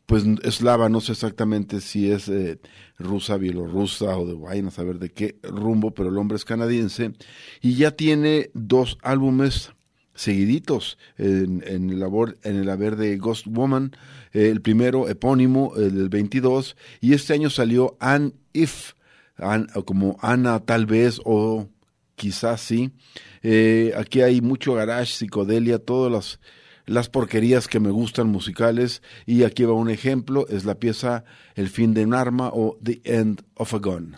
pues 0.07 0.25
eslava, 0.43 0.89
no 0.89 1.01
sé 1.01 1.13
exactamente 1.13 1.81
si 1.81 2.11
es 2.11 2.29
eh, 2.29 2.59
rusa, 2.99 3.37
bielorrusa 3.37 4.19
o 4.19 4.27
de 4.27 4.35
vayan 4.35 4.67
a 4.67 4.73
saber 4.73 4.99
de 4.99 5.13
qué 5.13 5.39
rumbo, 5.45 5.93
pero 5.93 6.09
el 6.09 6.19
hombre 6.19 6.35
es 6.35 6.45
canadiense 6.45 7.13
y 7.61 7.77
ya 7.77 7.93
tiene 7.93 8.51
dos 8.53 8.99
álbumes 9.03 9.71
seguiditos 10.21 10.99
en, 11.17 11.65
en 11.67 11.89
el 11.89 11.99
labor, 11.99 12.37
en 12.43 12.57
el 12.57 12.69
haber 12.69 12.97
de 12.97 13.17
Ghost 13.17 13.47
Woman, 13.47 13.97
eh, 14.35 14.51
el 14.51 14.61
primero 14.61 15.09
epónimo, 15.09 15.73
el 15.77 15.95
del 15.95 16.09
22, 16.11 16.77
y 17.01 17.15
este 17.15 17.33
año 17.33 17.49
salió 17.49 17.97
Ann 18.01 18.35
If, 18.53 18.93
como 19.87 20.19
Ana 20.21 20.61
tal 20.61 20.85
vez 20.85 21.23
o 21.25 21.69
quizás 22.17 22.61
sí. 22.61 22.91
Eh, 23.43 23.95
aquí 23.97 24.21
hay 24.21 24.43
mucho 24.43 24.75
garage, 24.75 25.15
psicodelia, 25.15 25.79
todas 25.79 26.13
las 26.13 26.41
las 26.87 27.09
porquerías 27.09 27.69
que 27.69 27.79
me 27.79 27.91
gustan 27.91 28.27
musicales 28.27 29.01
y 29.25 29.45
aquí 29.45 29.65
va 29.65 29.75
un 29.75 29.91
ejemplo, 29.91 30.49
es 30.49 30.65
la 30.65 30.75
pieza 30.75 31.25
El 31.55 31.69
fin 31.69 31.95
de 31.95 32.05
un 32.05 32.15
arma 32.15 32.51
o 32.53 32.79
The 32.83 33.01
End 33.05 33.43
of 33.55 33.75
a 33.75 33.79
Gun. 33.79 34.17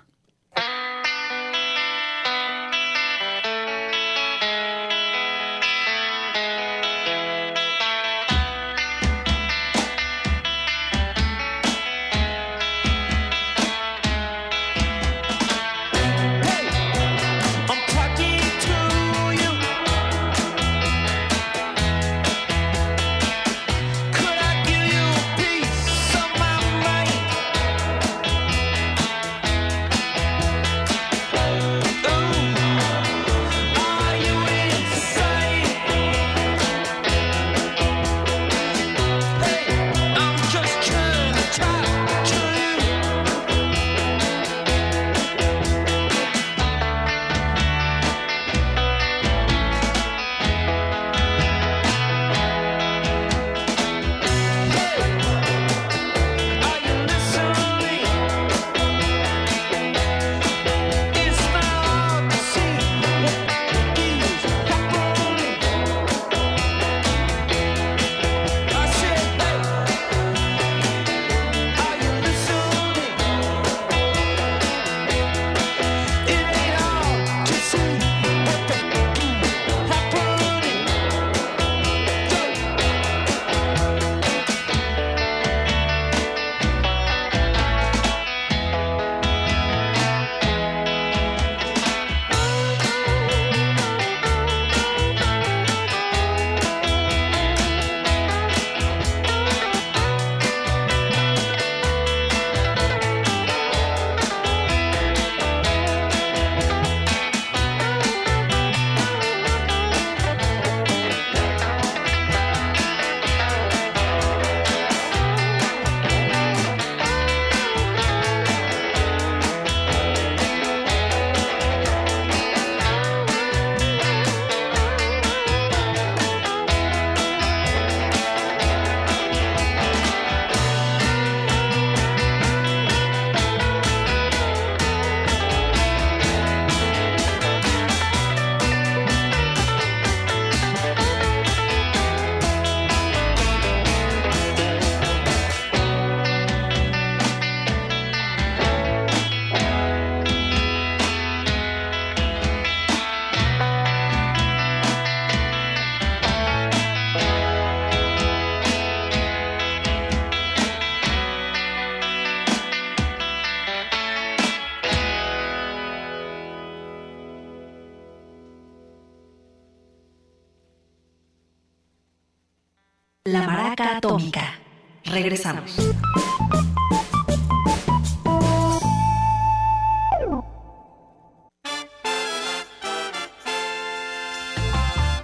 Regresamos. 175.43 175.77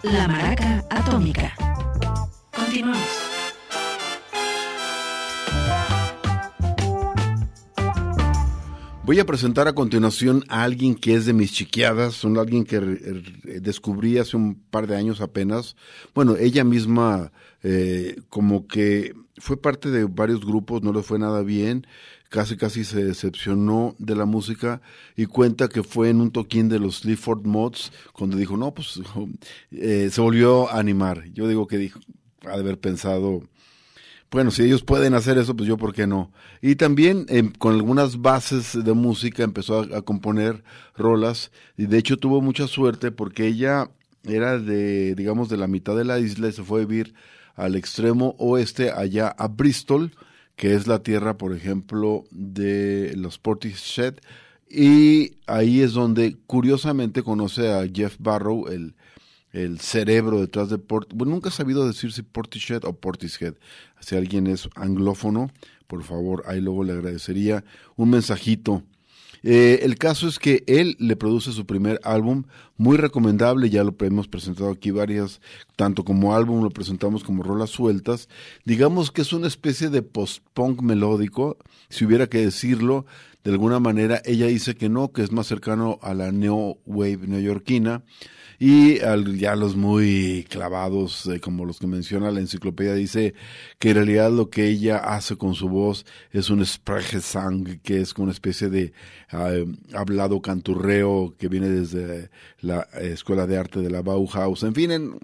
La 0.02 0.26
Maraca 0.26 0.84
Atómica. 0.90 1.54
Continuamos. 2.52 2.98
Voy 9.04 9.20
a 9.20 9.24
presentar 9.24 9.68
a 9.68 9.72
continuación 9.72 10.44
a 10.48 10.64
alguien 10.64 10.94
que 10.96 11.14
es 11.14 11.26
de 11.26 11.32
mis 11.32 11.52
chiquiadas, 11.52 12.24
un 12.24 12.38
alguien 12.38 12.64
que 12.64 12.80
descubrí 13.60 14.18
hace 14.18 14.36
un 14.36 14.56
par 14.56 14.86
de 14.88 14.96
años 14.96 15.20
apenas. 15.20 15.76
Bueno, 16.12 16.36
ella 16.36 16.64
misma 16.64 17.32
eh, 17.62 18.16
como 18.28 18.66
que 18.66 19.14
fue 19.40 19.60
parte 19.60 19.90
de 19.90 20.04
varios 20.04 20.44
grupos, 20.44 20.82
no 20.82 20.92
le 20.92 21.02
fue 21.02 21.18
nada 21.18 21.42
bien, 21.42 21.86
casi 22.28 22.56
casi 22.56 22.84
se 22.84 23.04
decepcionó 23.04 23.94
de 23.98 24.14
la 24.14 24.26
música 24.26 24.80
y 25.16 25.26
cuenta 25.26 25.68
que 25.68 25.82
fue 25.82 26.10
en 26.10 26.20
un 26.20 26.30
toquín 26.30 26.68
de 26.68 26.78
los 26.78 26.98
Sleaford 26.98 27.46
Mods 27.46 27.92
cuando 28.12 28.36
dijo, 28.36 28.56
no, 28.56 28.72
pues 28.74 29.00
eh, 29.70 30.08
se 30.10 30.20
volvió 30.20 30.70
a 30.70 30.78
animar. 30.78 31.24
Yo 31.32 31.48
digo 31.48 31.66
que 31.66 31.78
dijo, 31.78 32.00
ha 32.46 32.52
de 32.52 32.60
haber 32.60 32.78
pensado, 32.78 33.42
bueno, 34.30 34.50
si 34.50 34.62
ellos 34.62 34.82
pueden 34.82 35.14
hacer 35.14 35.38
eso, 35.38 35.56
pues 35.56 35.66
yo 35.68 35.78
por 35.78 35.94
qué 35.94 36.06
no. 36.06 36.32
Y 36.60 36.76
también 36.76 37.24
eh, 37.28 37.50
con 37.58 37.74
algunas 37.74 38.20
bases 38.20 38.84
de 38.84 38.92
música 38.92 39.42
empezó 39.42 39.80
a, 39.80 39.98
a, 39.98 40.02
componer 40.02 40.62
rolas 40.96 41.50
y 41.78 41.86
de 41.86 41.98
hecho 41.98 42.18
tuvo 42.18 42.42
mucha 42.42 42.66
suerte 42.66 43.10
porque 43.10 43.46
ella 43.46 43.90
era 44.24 44.58
de, 44.58 45.14
digamos, 45.14 45.48
de 45.48 45.56
la 45.56 45.66
mitad 45.66 45.96
de 45.96 46.04
la 46.04 46.18
isla 46.18 46.48
y 46.48 46.52
se 46.52 46.62
fue 46.62 46.82
a 46.82 46.84
vivir 46.84 47.14
al 47.58 47.74
extremo 47.74 48.36
oeste, 48.38 48.92
allá 48.92 49.28
a 49.28 49.48
Bristol, 49.48 50.12
que 50.54 50.74
es 50.74 50.86
la 50.86 51.02
tierra, 51.02 51.36
por 51.36 51.54
ejemplo, 51.54 52.24
de 52.30 53.14
los 53.16 53.38
Portishead. 53.38 54.14
Y 54.70 55.32
ahí 55.46 55.80
es 55.80 55.92
donde 55.92 56.36
curiosamente 56.46 57.22
conoce 57.22 57.72
a 57.72 57.86
Jeff 57.92 58.14
Barrow, 58.20 58.68
el, 58.68 58.94
el 59.50 59.80
cerebro 59.80 60.40
detrás 60.40 60.70
de 60.70 60.78
Port 60.78 61.10
bueno, 61.14 61.32
nunca 61.32 61.48
he 61.48 61.52
sabido 61.52 61.86
decir 61.86 62.12
si 62.12 62.22
Portishead 62.22 62.84
o 62.84 62.92
Portishead. 62.92 63.54
Si 63.98 64.14
alguien 64.14 64.46
es 64.46 64.68
anglófono, 64.76 65.50
por 65.88 66.04
favor, 66.04 66.44
ahí 66.46 66.60
luego 66.60 66.84
le 66.84 66.92
agradecería 66.92 67.64
un 67.96 68.10
mensajito. 68.10 68.84
Eh, 69.42 69.80
el 69.82 69.96
caso 69.96 70.28
es 70.28 70.38
que 70.38 70.64
él 70.66 70.96
le 70.98 71.16
produce 71.16 71.52
su 71.52 71.66
primer 71.66 72.00
álbum, 72.04 72.44
muy 72.76 72.96
recomendable, 72.96 73.70
ya 73.70 73.84
lo 73.84 73.94
hemos 74.00 74.28
presentado 74.28 74.70
aquí 74.70 74.90
varias, 74.90 75.40
tanto 75.76 76.04
como 76.04 76.34
álbum 76.34 76.62
lo 76.62 76.70
presentamos 76.70 77.24
como 77.24 77.42
rolas 77.42 77.70
sueltas. 77.70 78.28
Digamos 78.64 79.10
que 79.10 79.22
es 79.22 79.32
una 79.32 79.46
especie 79.46 79.90
de 79.90 80.02
post-punk 80.02 80.82
melódico, 80.82 81.56
si 81.88 82.04
hubiera 82.04 82.26
que 82.26 82.38
decirlo, 82.38 83.06
de 83.44 83.52
alguna 83.52 83.80
manera 83.80 84.20
ella 84.24 84.46
dice 84.46 84.74
que 84.74 84.88
no, 84.88 85.12
que 85.12 85.22
es 85.22 85.32
más 85.32 85.46
cercano 85.46 85.98
a 86.02 86.14
la 86.14 86.32
neo 86.32 86.78
wave 86.86 87.26
neoyorquina 87.26 88.02
y 88.58 89.00
al, 89.00 89.38
ya 89.38 89.54
los 89.54 89.76
muy 89.76 90.44
clavados, 90.50 91.26
eh, 91.26 91.38
como 91.38 91.64
los 91.64 91.78
que 91.78 91.86
menciona 91.86 92.32
la 92.32 92.40
enciclopedia, 92.40 92.94
dice 92.94 93.34
que 93.78 93.90
en 93.90 93.96
realidad 93.96 94.32
lo 94.32 94.50
que 94.50 94.66
ella 94.66 94.96
hace 94.96 95.36
con 95.36 95.54
su 95.54 95.68
voz 95.68 96.04
es 96.32 96.50
un 96.50 96.64
Sprechgesang, 96.66 97.78
que 97.84 98.00
es 98.00 98.12
una 98.14 98.32
especie 98.32 98.68
de 98.68 98.92
uh, 99.32 99.96
hablado 99.96 100.42
canturreo 100.42 101.34
que 101.38 101.48
viene 101.48 101.68
desde 101.68 102.30
la 102.60 102.88
Escuela 103.00 103.46
de 103.46 103.58
Arte 103.58 103.80
de 103.80 103.90
la 103.90 104.02
Bauhaus. 104.02 104.64
En 104.64 104.74
fin, 104.74 105.18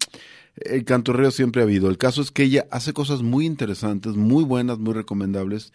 el 0.56 0.84
canturreo 0.84 1.32
siempre 1.32 1.62
ha 1.62 1.64
habido. 1.64 1.90
El 1.90 1.98
caso 1.98 2.22
es 2.22 2.30
que 2.30 2.44
ella 2.44 2.66
hace 2.70 2.92
cosas 2.92 3.22
muy 3.22 3.46
interesantes, 3.46 4.14
muy 4.14 4.44
buenas, 4.44 4.78
muy 4.78 4.94
recomendables. 4.94 5.72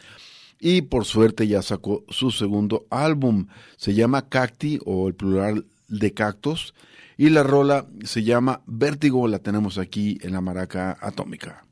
Y 0.61 0.81
por 0.83 1.05
suerte 1.05 1.47
ya 1.47 1.61
sacó 1.61 2.03
su 2.09 2.31
segundo 2.31 2.85
álbum. 2.89 3.47
Se 3.77 3.93
llama 3.93 4.27
Cacti 4.27 4.79
o 4.85 5.07
el 5.07 5.15
plural 5.15 5.65
de 5.87 6.13
cactos. 6.13 6.73
Y 7.19 7.31
la 7.31 7.43
rola 7.43 7.85
se 8.05 8.23
llama 8.23 8.61
Vértigo, 8.65 9.27
la 9.27 9.39
tenemos 9.39 9.77
aquí 9.77 10.17
en 10.21 10.31
la 10.31 10.39
maraca 10.39 10.97
atómica. 11.01 11.65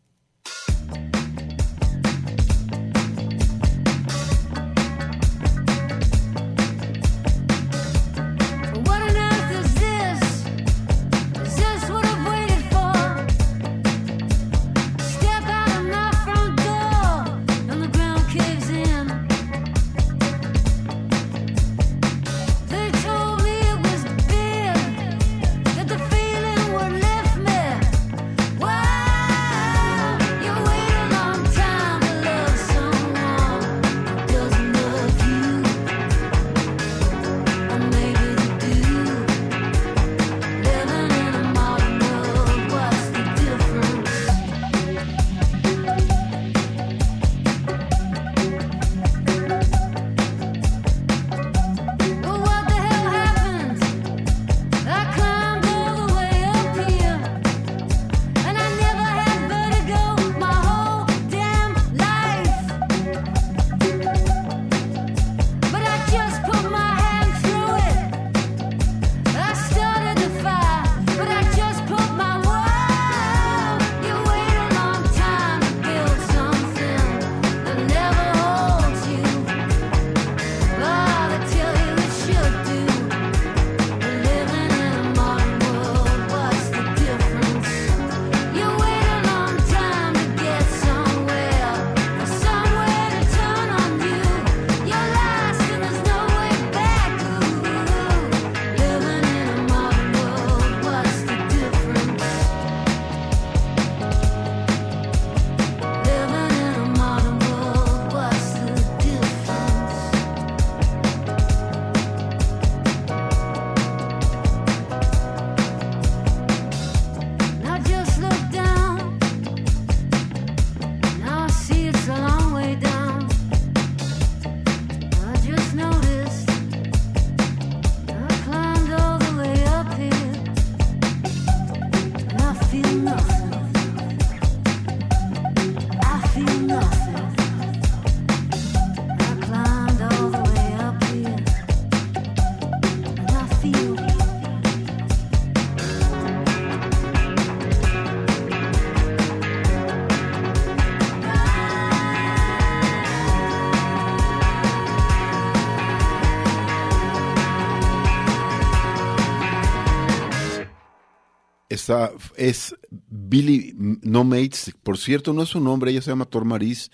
Es 162.35 162.75
Billy 163.09 163.73
No 164.01 164.23
Mates. 164.23 164.73
Por 164.83 164.97
cierto, 164.97 165.33
no 165.33 165.43
es 165.43 165.49
su 165.49 165.59
nombre, 165.59 165.91
ella 165.91 166.01
se 166.01 166.11
llama 166.11 166.25
Tor 166.25 166.45
Maris, 166.45 166.91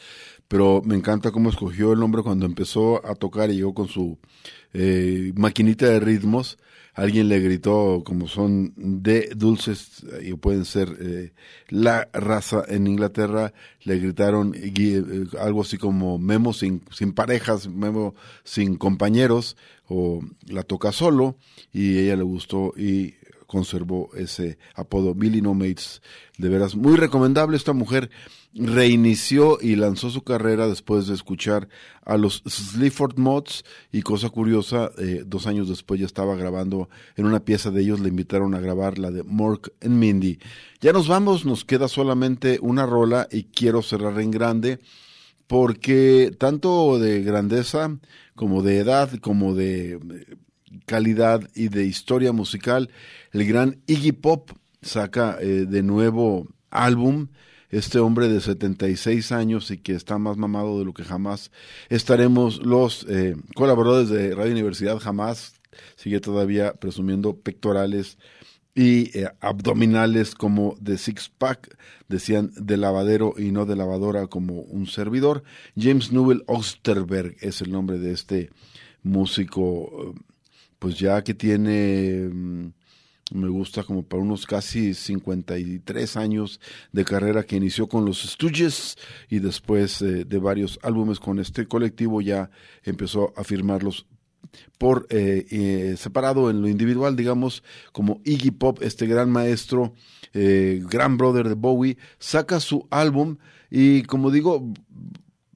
pero 0.47 0.81
me 0.83 0.95
encanta 0.95 1.31
cómo 1.31 1.49
escogió 1.49 1.93
el 1.93 1.99
nombre 1.99 2.21
cuando 2.21 2.45
empezó 2.45 3.05
a 3.05 3.15
tocar 3.15 3.49
y 3.49 3.55
llegó 3.55 3.73
con 3.73 3.87
su 3.87 4.19
eh, 4.73 5.31
maquinita 5.35 5.87
de 5.87 5.99
ritmos. 5.99 6.57
Alguien 6.95 7.27
le 7.27 7.39
gritó, 7.39 8.03
como 8.05 8.27
son 8.27 8.71
de 8.75 9.31
dulces 9.35 10.05
y 10.21 10.33
pueden 10.33 10.63
ser 10.63 10.95
eh, 10.99 11.33
la 11.69 12.07
raza 12.13 12.63
en 12.67 12.85
Inglaterra, 12.85 13.51
le 13.81 13.97
gritaron 13.97 14.53
eh, 14.55 15.25
algo 15.39 15.61
así 15.61 15.79
como 15.79 16.19
Memo 16.19 16.53
sin, 16.53 16.83
sin 16.91 17.13
parejas, 17.13 17.67
Memo 17.67 18.13
sin 18.43 18.75
compañeros, 18.75 19.57
o 19.87 20.21
la 20.45 20.61
toca 20.61 20.91
solo, 20.91 21.35
y 21.71 21.97
ella 21.97 22.15
le 22.15 22.23
gustó 22.23 22.73
y 22.77 23.15
conservó 23.53 24.09
ese 24.15 24.57
apodo 24.73 25.13
Billy 25.13 25.39
No 25.39 25.53
Mates. 25.53 26.01
De 26.39 26.49
veras, 26.49 26.75
muy 26.75 26.95
recomendable 26.95 27.55
esta 27.55 27.71
mujer. 27.71 28.09
Reinició 28.55 29.59
y 29.61 29.75
lanzó 29.75 30.09
su 30.09 30.23
carrera 30.23 30.67
después 30.67 31.05
de 31.05 31.13
escuchar 31.13 31.69
a 32.03 32.17
los 32.17 32.41
Sleaford 32.47 33.19
Mods 33.19 33.63
y 33.91 34.01
cosa 34.01 34.29
curiosa, 34.29 34.89
eh, 34.97 35.23
dos 35.23 35.45
años 35.45 35.69
después 35.69 35.99
ya 35.99 36.07
estaba 36.07 36.35
grabando 36.35 36.89
en 37.15 37.27
una 37.27 37.45
pieza 37.45 37.69
de 37.69 37.81
ellos, 37.81 37.99
le 37.99 38.09
invitaron 38.09 38.55
a 38.55 38.59
grabar 38.59 38.97
la 38.97 39.11
de 39.11 39.21
Mork 39.21 39.71
and 39.81 39.99
Mindy. 39.99 40.39
Ya 40.81 40.91
nos 40.91 41.07
vamos, 41.07 41.45
nos 41.45 41.63
queda 41.63 41.87
solamente 41.87 42.57
una 42.59 42.87
rola 42.87 43.27
y 43.31 43.43
quiero 43.43 43.83
cerrar 43.83 44.19
en 44.19 44.31
grande 44.31 44.79
porque 45.45 46.35
tanto 46.39 46.97
de 46.97 47.21
grandeza 47.21 47.99
como 48.33 48.63
de 48.63 48.79
edad, 48.79 49.11
como 49.19 49.53
de 49.53 49.93
eh, 49.93 50.35
calidad 50.86 51.49
y 51.55 51.69
de 51.69 51.86
historia 51.86 52.32
musical, 52.32 52.89
el 53.32 53.45
gran 53.45 53.82
Iggy 53.88 54.11
Pop 54.11 54.51
saca 54.82 55.38
eh, 55.39 55.65
de 55.65 55.84
nuevo 55.84 56.47
álbum. 56.69 57.28
Este 57.69 57.97
hombre 57.97 58.28
de 58.28 58.39
76 58.39 59.32
años 59.32 59.71
y 59.71 59.80
que 59.80 59.95
está 59.95 60.19
más 60.19 60.38
mamado 60.38 60.78
de 60.78 60.86
lo 60.86 60.93
que 60.93 61.03
jamás 61.03 61.49
estaremos 61.89 62.63
los 62.63 63.03
eh, 63.09 63.36
colaboradores 63.55 64.09
de 64.09 64.36
Radio 64.36 64.51
Universidad 64.51 64.99
jamás 64.99 65.55
sigue 65.95 66.19
todavía 66.19 66.74
presumiendo 66.74 67.36
pectorales 67.36 68.17
y 68.76 69.17
eh, 69.17 69.30
abdominales 69.39 70.34
como 70.34 70.76
de 70.80 70.97
six 70.97 71.30
pack, 71.30 71.78
decían 72.07 72.51
de 72.55 72.78
lavadero 72.78 73.36
y 73.38 73.51
no 73.51 73.65
de 73.65 73.76
lavadora 73.76 74.28
como 74.28 74.61
un 74.61 74.88
servidor. 74.88 75.43
James 75.78 76.11
Newell 76.11 76.43
Osterberg 76.47 77.36
es 77.39 77.61
el 77.61 77.71
nombre 77.71 77.99
de 77.99 78.11
este 78.11 78.49
músico, 79.03 80.15
pues 80.84 80.99
ya 80.99 81.23
que 81.23 81.34
tiene, 81.34 82.27
mm, 82.29 82.73
me 83.36 83.47
gusta 83.47 83.86
como 83.86 84.03
para 84.03 84.21
unos 84.21 84.45
casi 84.45 84.93
53 84.93 86.17
años 86.17 86.59
de 86.91 87.05
carrera 87.05 87.43
que 87.43 87.55
inició 87.55 87.88
con 87.88 88.03
los 88.03 88.21
Stooges 88.23 88.97
y 89.29 89.39
después 89.39 90.01
eh, 90.01 90.25
de 90.25 90.39
varios 90.39 90.77
álbumes 90.84 91.21
con 91.21 91.39
este 91.39 91.67
colectivo 91.69 92.19
ya 92.19 92.49
empezó 92.84 93.31
a 93.38 93.45
firmarlos 93.45 94.07
por 94.77 95.07
eh, 95.09 95.45
eh, 95.49 95.95
separado 95.97 96.49
en 96.49 96.61
lo 96.61 96.67
individual, 96.67 97.15
digamos, 97.15 97.63
como 97.93 98.19
Iggy 98.25 98.51
Pop, 98.51 98.79
este 98.81 99.07
gran 99.07 99.31
maestro, 99.31 99.93
eh, 100.34 100.84
gran 100.84 101.17
brother 101.17 101.47
de 101.47 101.55
Bowie, 101.55 101.97
saca 102.19 102.59
su 102.59 102.88
álbum 102.91 103.38
y 103.71 104.03
como 104.03 104.31
digo, 104.31 104.73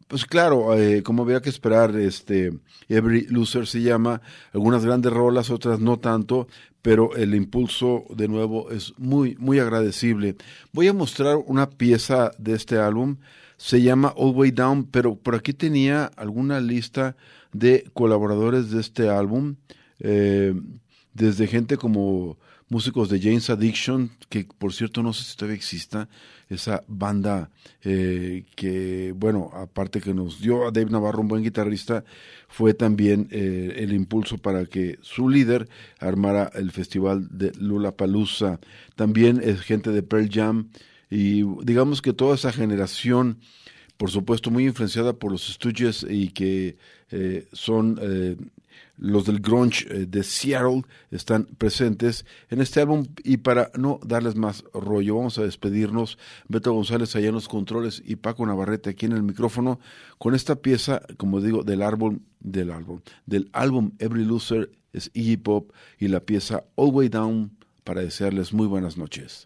pues 0.07 0.25
claro, 0.25 0.77
eh, 0.77 1.03
como 1.03 1.23
había 1.23 1.41
que 1.41 1.49
esperar, 1.49 1.95
este 1.95 2.51
Every 2.87 3.27
Loser 3.27 3.67
se 3.67 3.81
llama, 3.81 4.21
algunas 4.53 4.85
grandes 4.85 5.11
rolas, 5.11 5.49
otras 5.49 5.79
no 5.79 5.99
tanto, 5.99 6.47
pero 6.81 7.15
el 7.15 7.35
impulso 7.35 8.05
de 8.09 8.27
nuevo 8.27 8.71
es 8.71 8.93
muy, 8.97 9.35
muy 9.39 9.59
agradecible. 9.59 10.37
Voy 10.71 10.87
a 10.87 10.93
mostrar 10.93 11.37
una 11.45 11.69
pieza 11.69 12.31
de 12.37 12.53
este 12.53 12.77
álbum, 12.77 13.17
se 13.57 13.81
llama 13.81 14.13
All 14.15 14.35
Way 14.35 14.51
Down, 14.51 14.85
pero 14.85 15.15
por 15.15 15.35
aquí 15.35 15.53
tenía 15.53 16.05
alguna 16.15 16.61
lista 16.61 17.17
de 17.51 17.89
colaboradores 17.93 18.71
de 18.71 18.79
este 18.79 19.09
álbum, 19.09 19.55
eh, 19.99 20.53
desde 21.13 21.47
gente 21.47 21.75
como 21.77 22.37
músicos 22.69 23.09
de 23.09 23.19
James 23.21 23.49
Addiction, 23.49 24.11
que 24.29 24.45
por 24.57 24.73
cierto 24.73 25.01
no 25.03 25.13
sé 25.13 25.23
si 25.23 25.35
todavía 25.35 25.55
exista, 25.55 26.09
esa 26.49 26.83
banda 26.87 27.49
eh, 27.83 28.45
que, 28.55 29.13
bueno, 29.15 29.51
aparte 29.53 30.01
que 30.01 30.13
nos 30.13 30.39
dio 30.41 30.67
a 30.67 30.71
Dave 30.71 30.89
Navarro 30.89 31.21
un 31.21 31.27
buen 31.27 31.43
guitarrista, 31.43 32.03
fue 32.47 32.73
también 32.73 33.27
eh, 33.31 33.75
el 33.77 33.93
impulso 33.93 34.37
para 34.37 34.65
que 34.65 34.97
su 35.01 35.29
líder 35.29 35.67
armara 35.99 36.51
el 36.55 36.71
festival 36.71 37.27
de 37.31 37.51
Lollapalooza. 37.59 38.59
También 38.95 39.41
es 39.43 39.61
gente 39.61 39.91
de 39.91 40.03
Pearl 40.03 40.29
Jam 40.31 40.69
y 41.09 41.43
digamos 41.63 42.01
que 42.01 42.13
toda 42.13 42.35
esa 42.35 42.51
generación 42.51 43.39
por 43.97 44.11
supuesto 44.11 44.51
muy 44.51 44.65
influenciada 44.65 45.13
por 45.13 45.31
los 45.31 45.47
Stooges 45.47 46.05
y 46.07 46.29
que 46.29 46.77
eh, 47.09 47.47
son 47.51 47.99
eh, 48.01 48.37
los 48.97 49.25
del 49.25 49.39
grunge 49.39 49.85
eh, 49.89 50.05
de 50.07 50.23
Seattle 50.23 50.83
están 51.11 51.45
presentes 51.45 52.25
en 52.49 52.61
este 52.61 52.81
álbum. 52.81 53.05
Y 53.23 53.37
para 53.37 53.71
no 53.75 53.99
darles 54.03 54.35
más 54.35 54.63
rollo 54.73 55.15
vamos 55.15 55.37
a 55.37 55.43
despedirnos. 55.43 56.17
Beto 56.47 56.73
González 56.73 57.15
allá 57.15 57.29
en 57.29 57.35
los 57.35 57.47
controles 57.47 58.01
y 58.05 58.15
Paco 58.15 58.45
Navarrete 58.45 58.89
aquí 58.89 59.05
en 59.05 59.13
el 59.13 59.23
micrófono 59.23 59.79
con 60.17 60.35
esta 60.35 60.55
pieza 60.55 61.01
como 61.17 61.41
digo 61.41 61.63
del 61.63 61.81
álbum 61.81 62.19
del 62.39 62.71
álbum 62.71 63.01
del 63.25 63.49
álbum 63.53 63.91
Every 63.99 64.25
Loser 64.25 64.71
es 64.93 65.11
Iggy 65.13 65.37
Pop 65.37 65.71
y 65.99 66.07
la 66.07 66.21
pieza 66.21 66.63
All 66.75 66.93
Way 66.93 67.09
Down 67.09 67.57
para 67.83 68.01
desearles 68.01 68.53
muy 68.53 68.67
buenas 68.67 68.97
noches. 68.97 69.45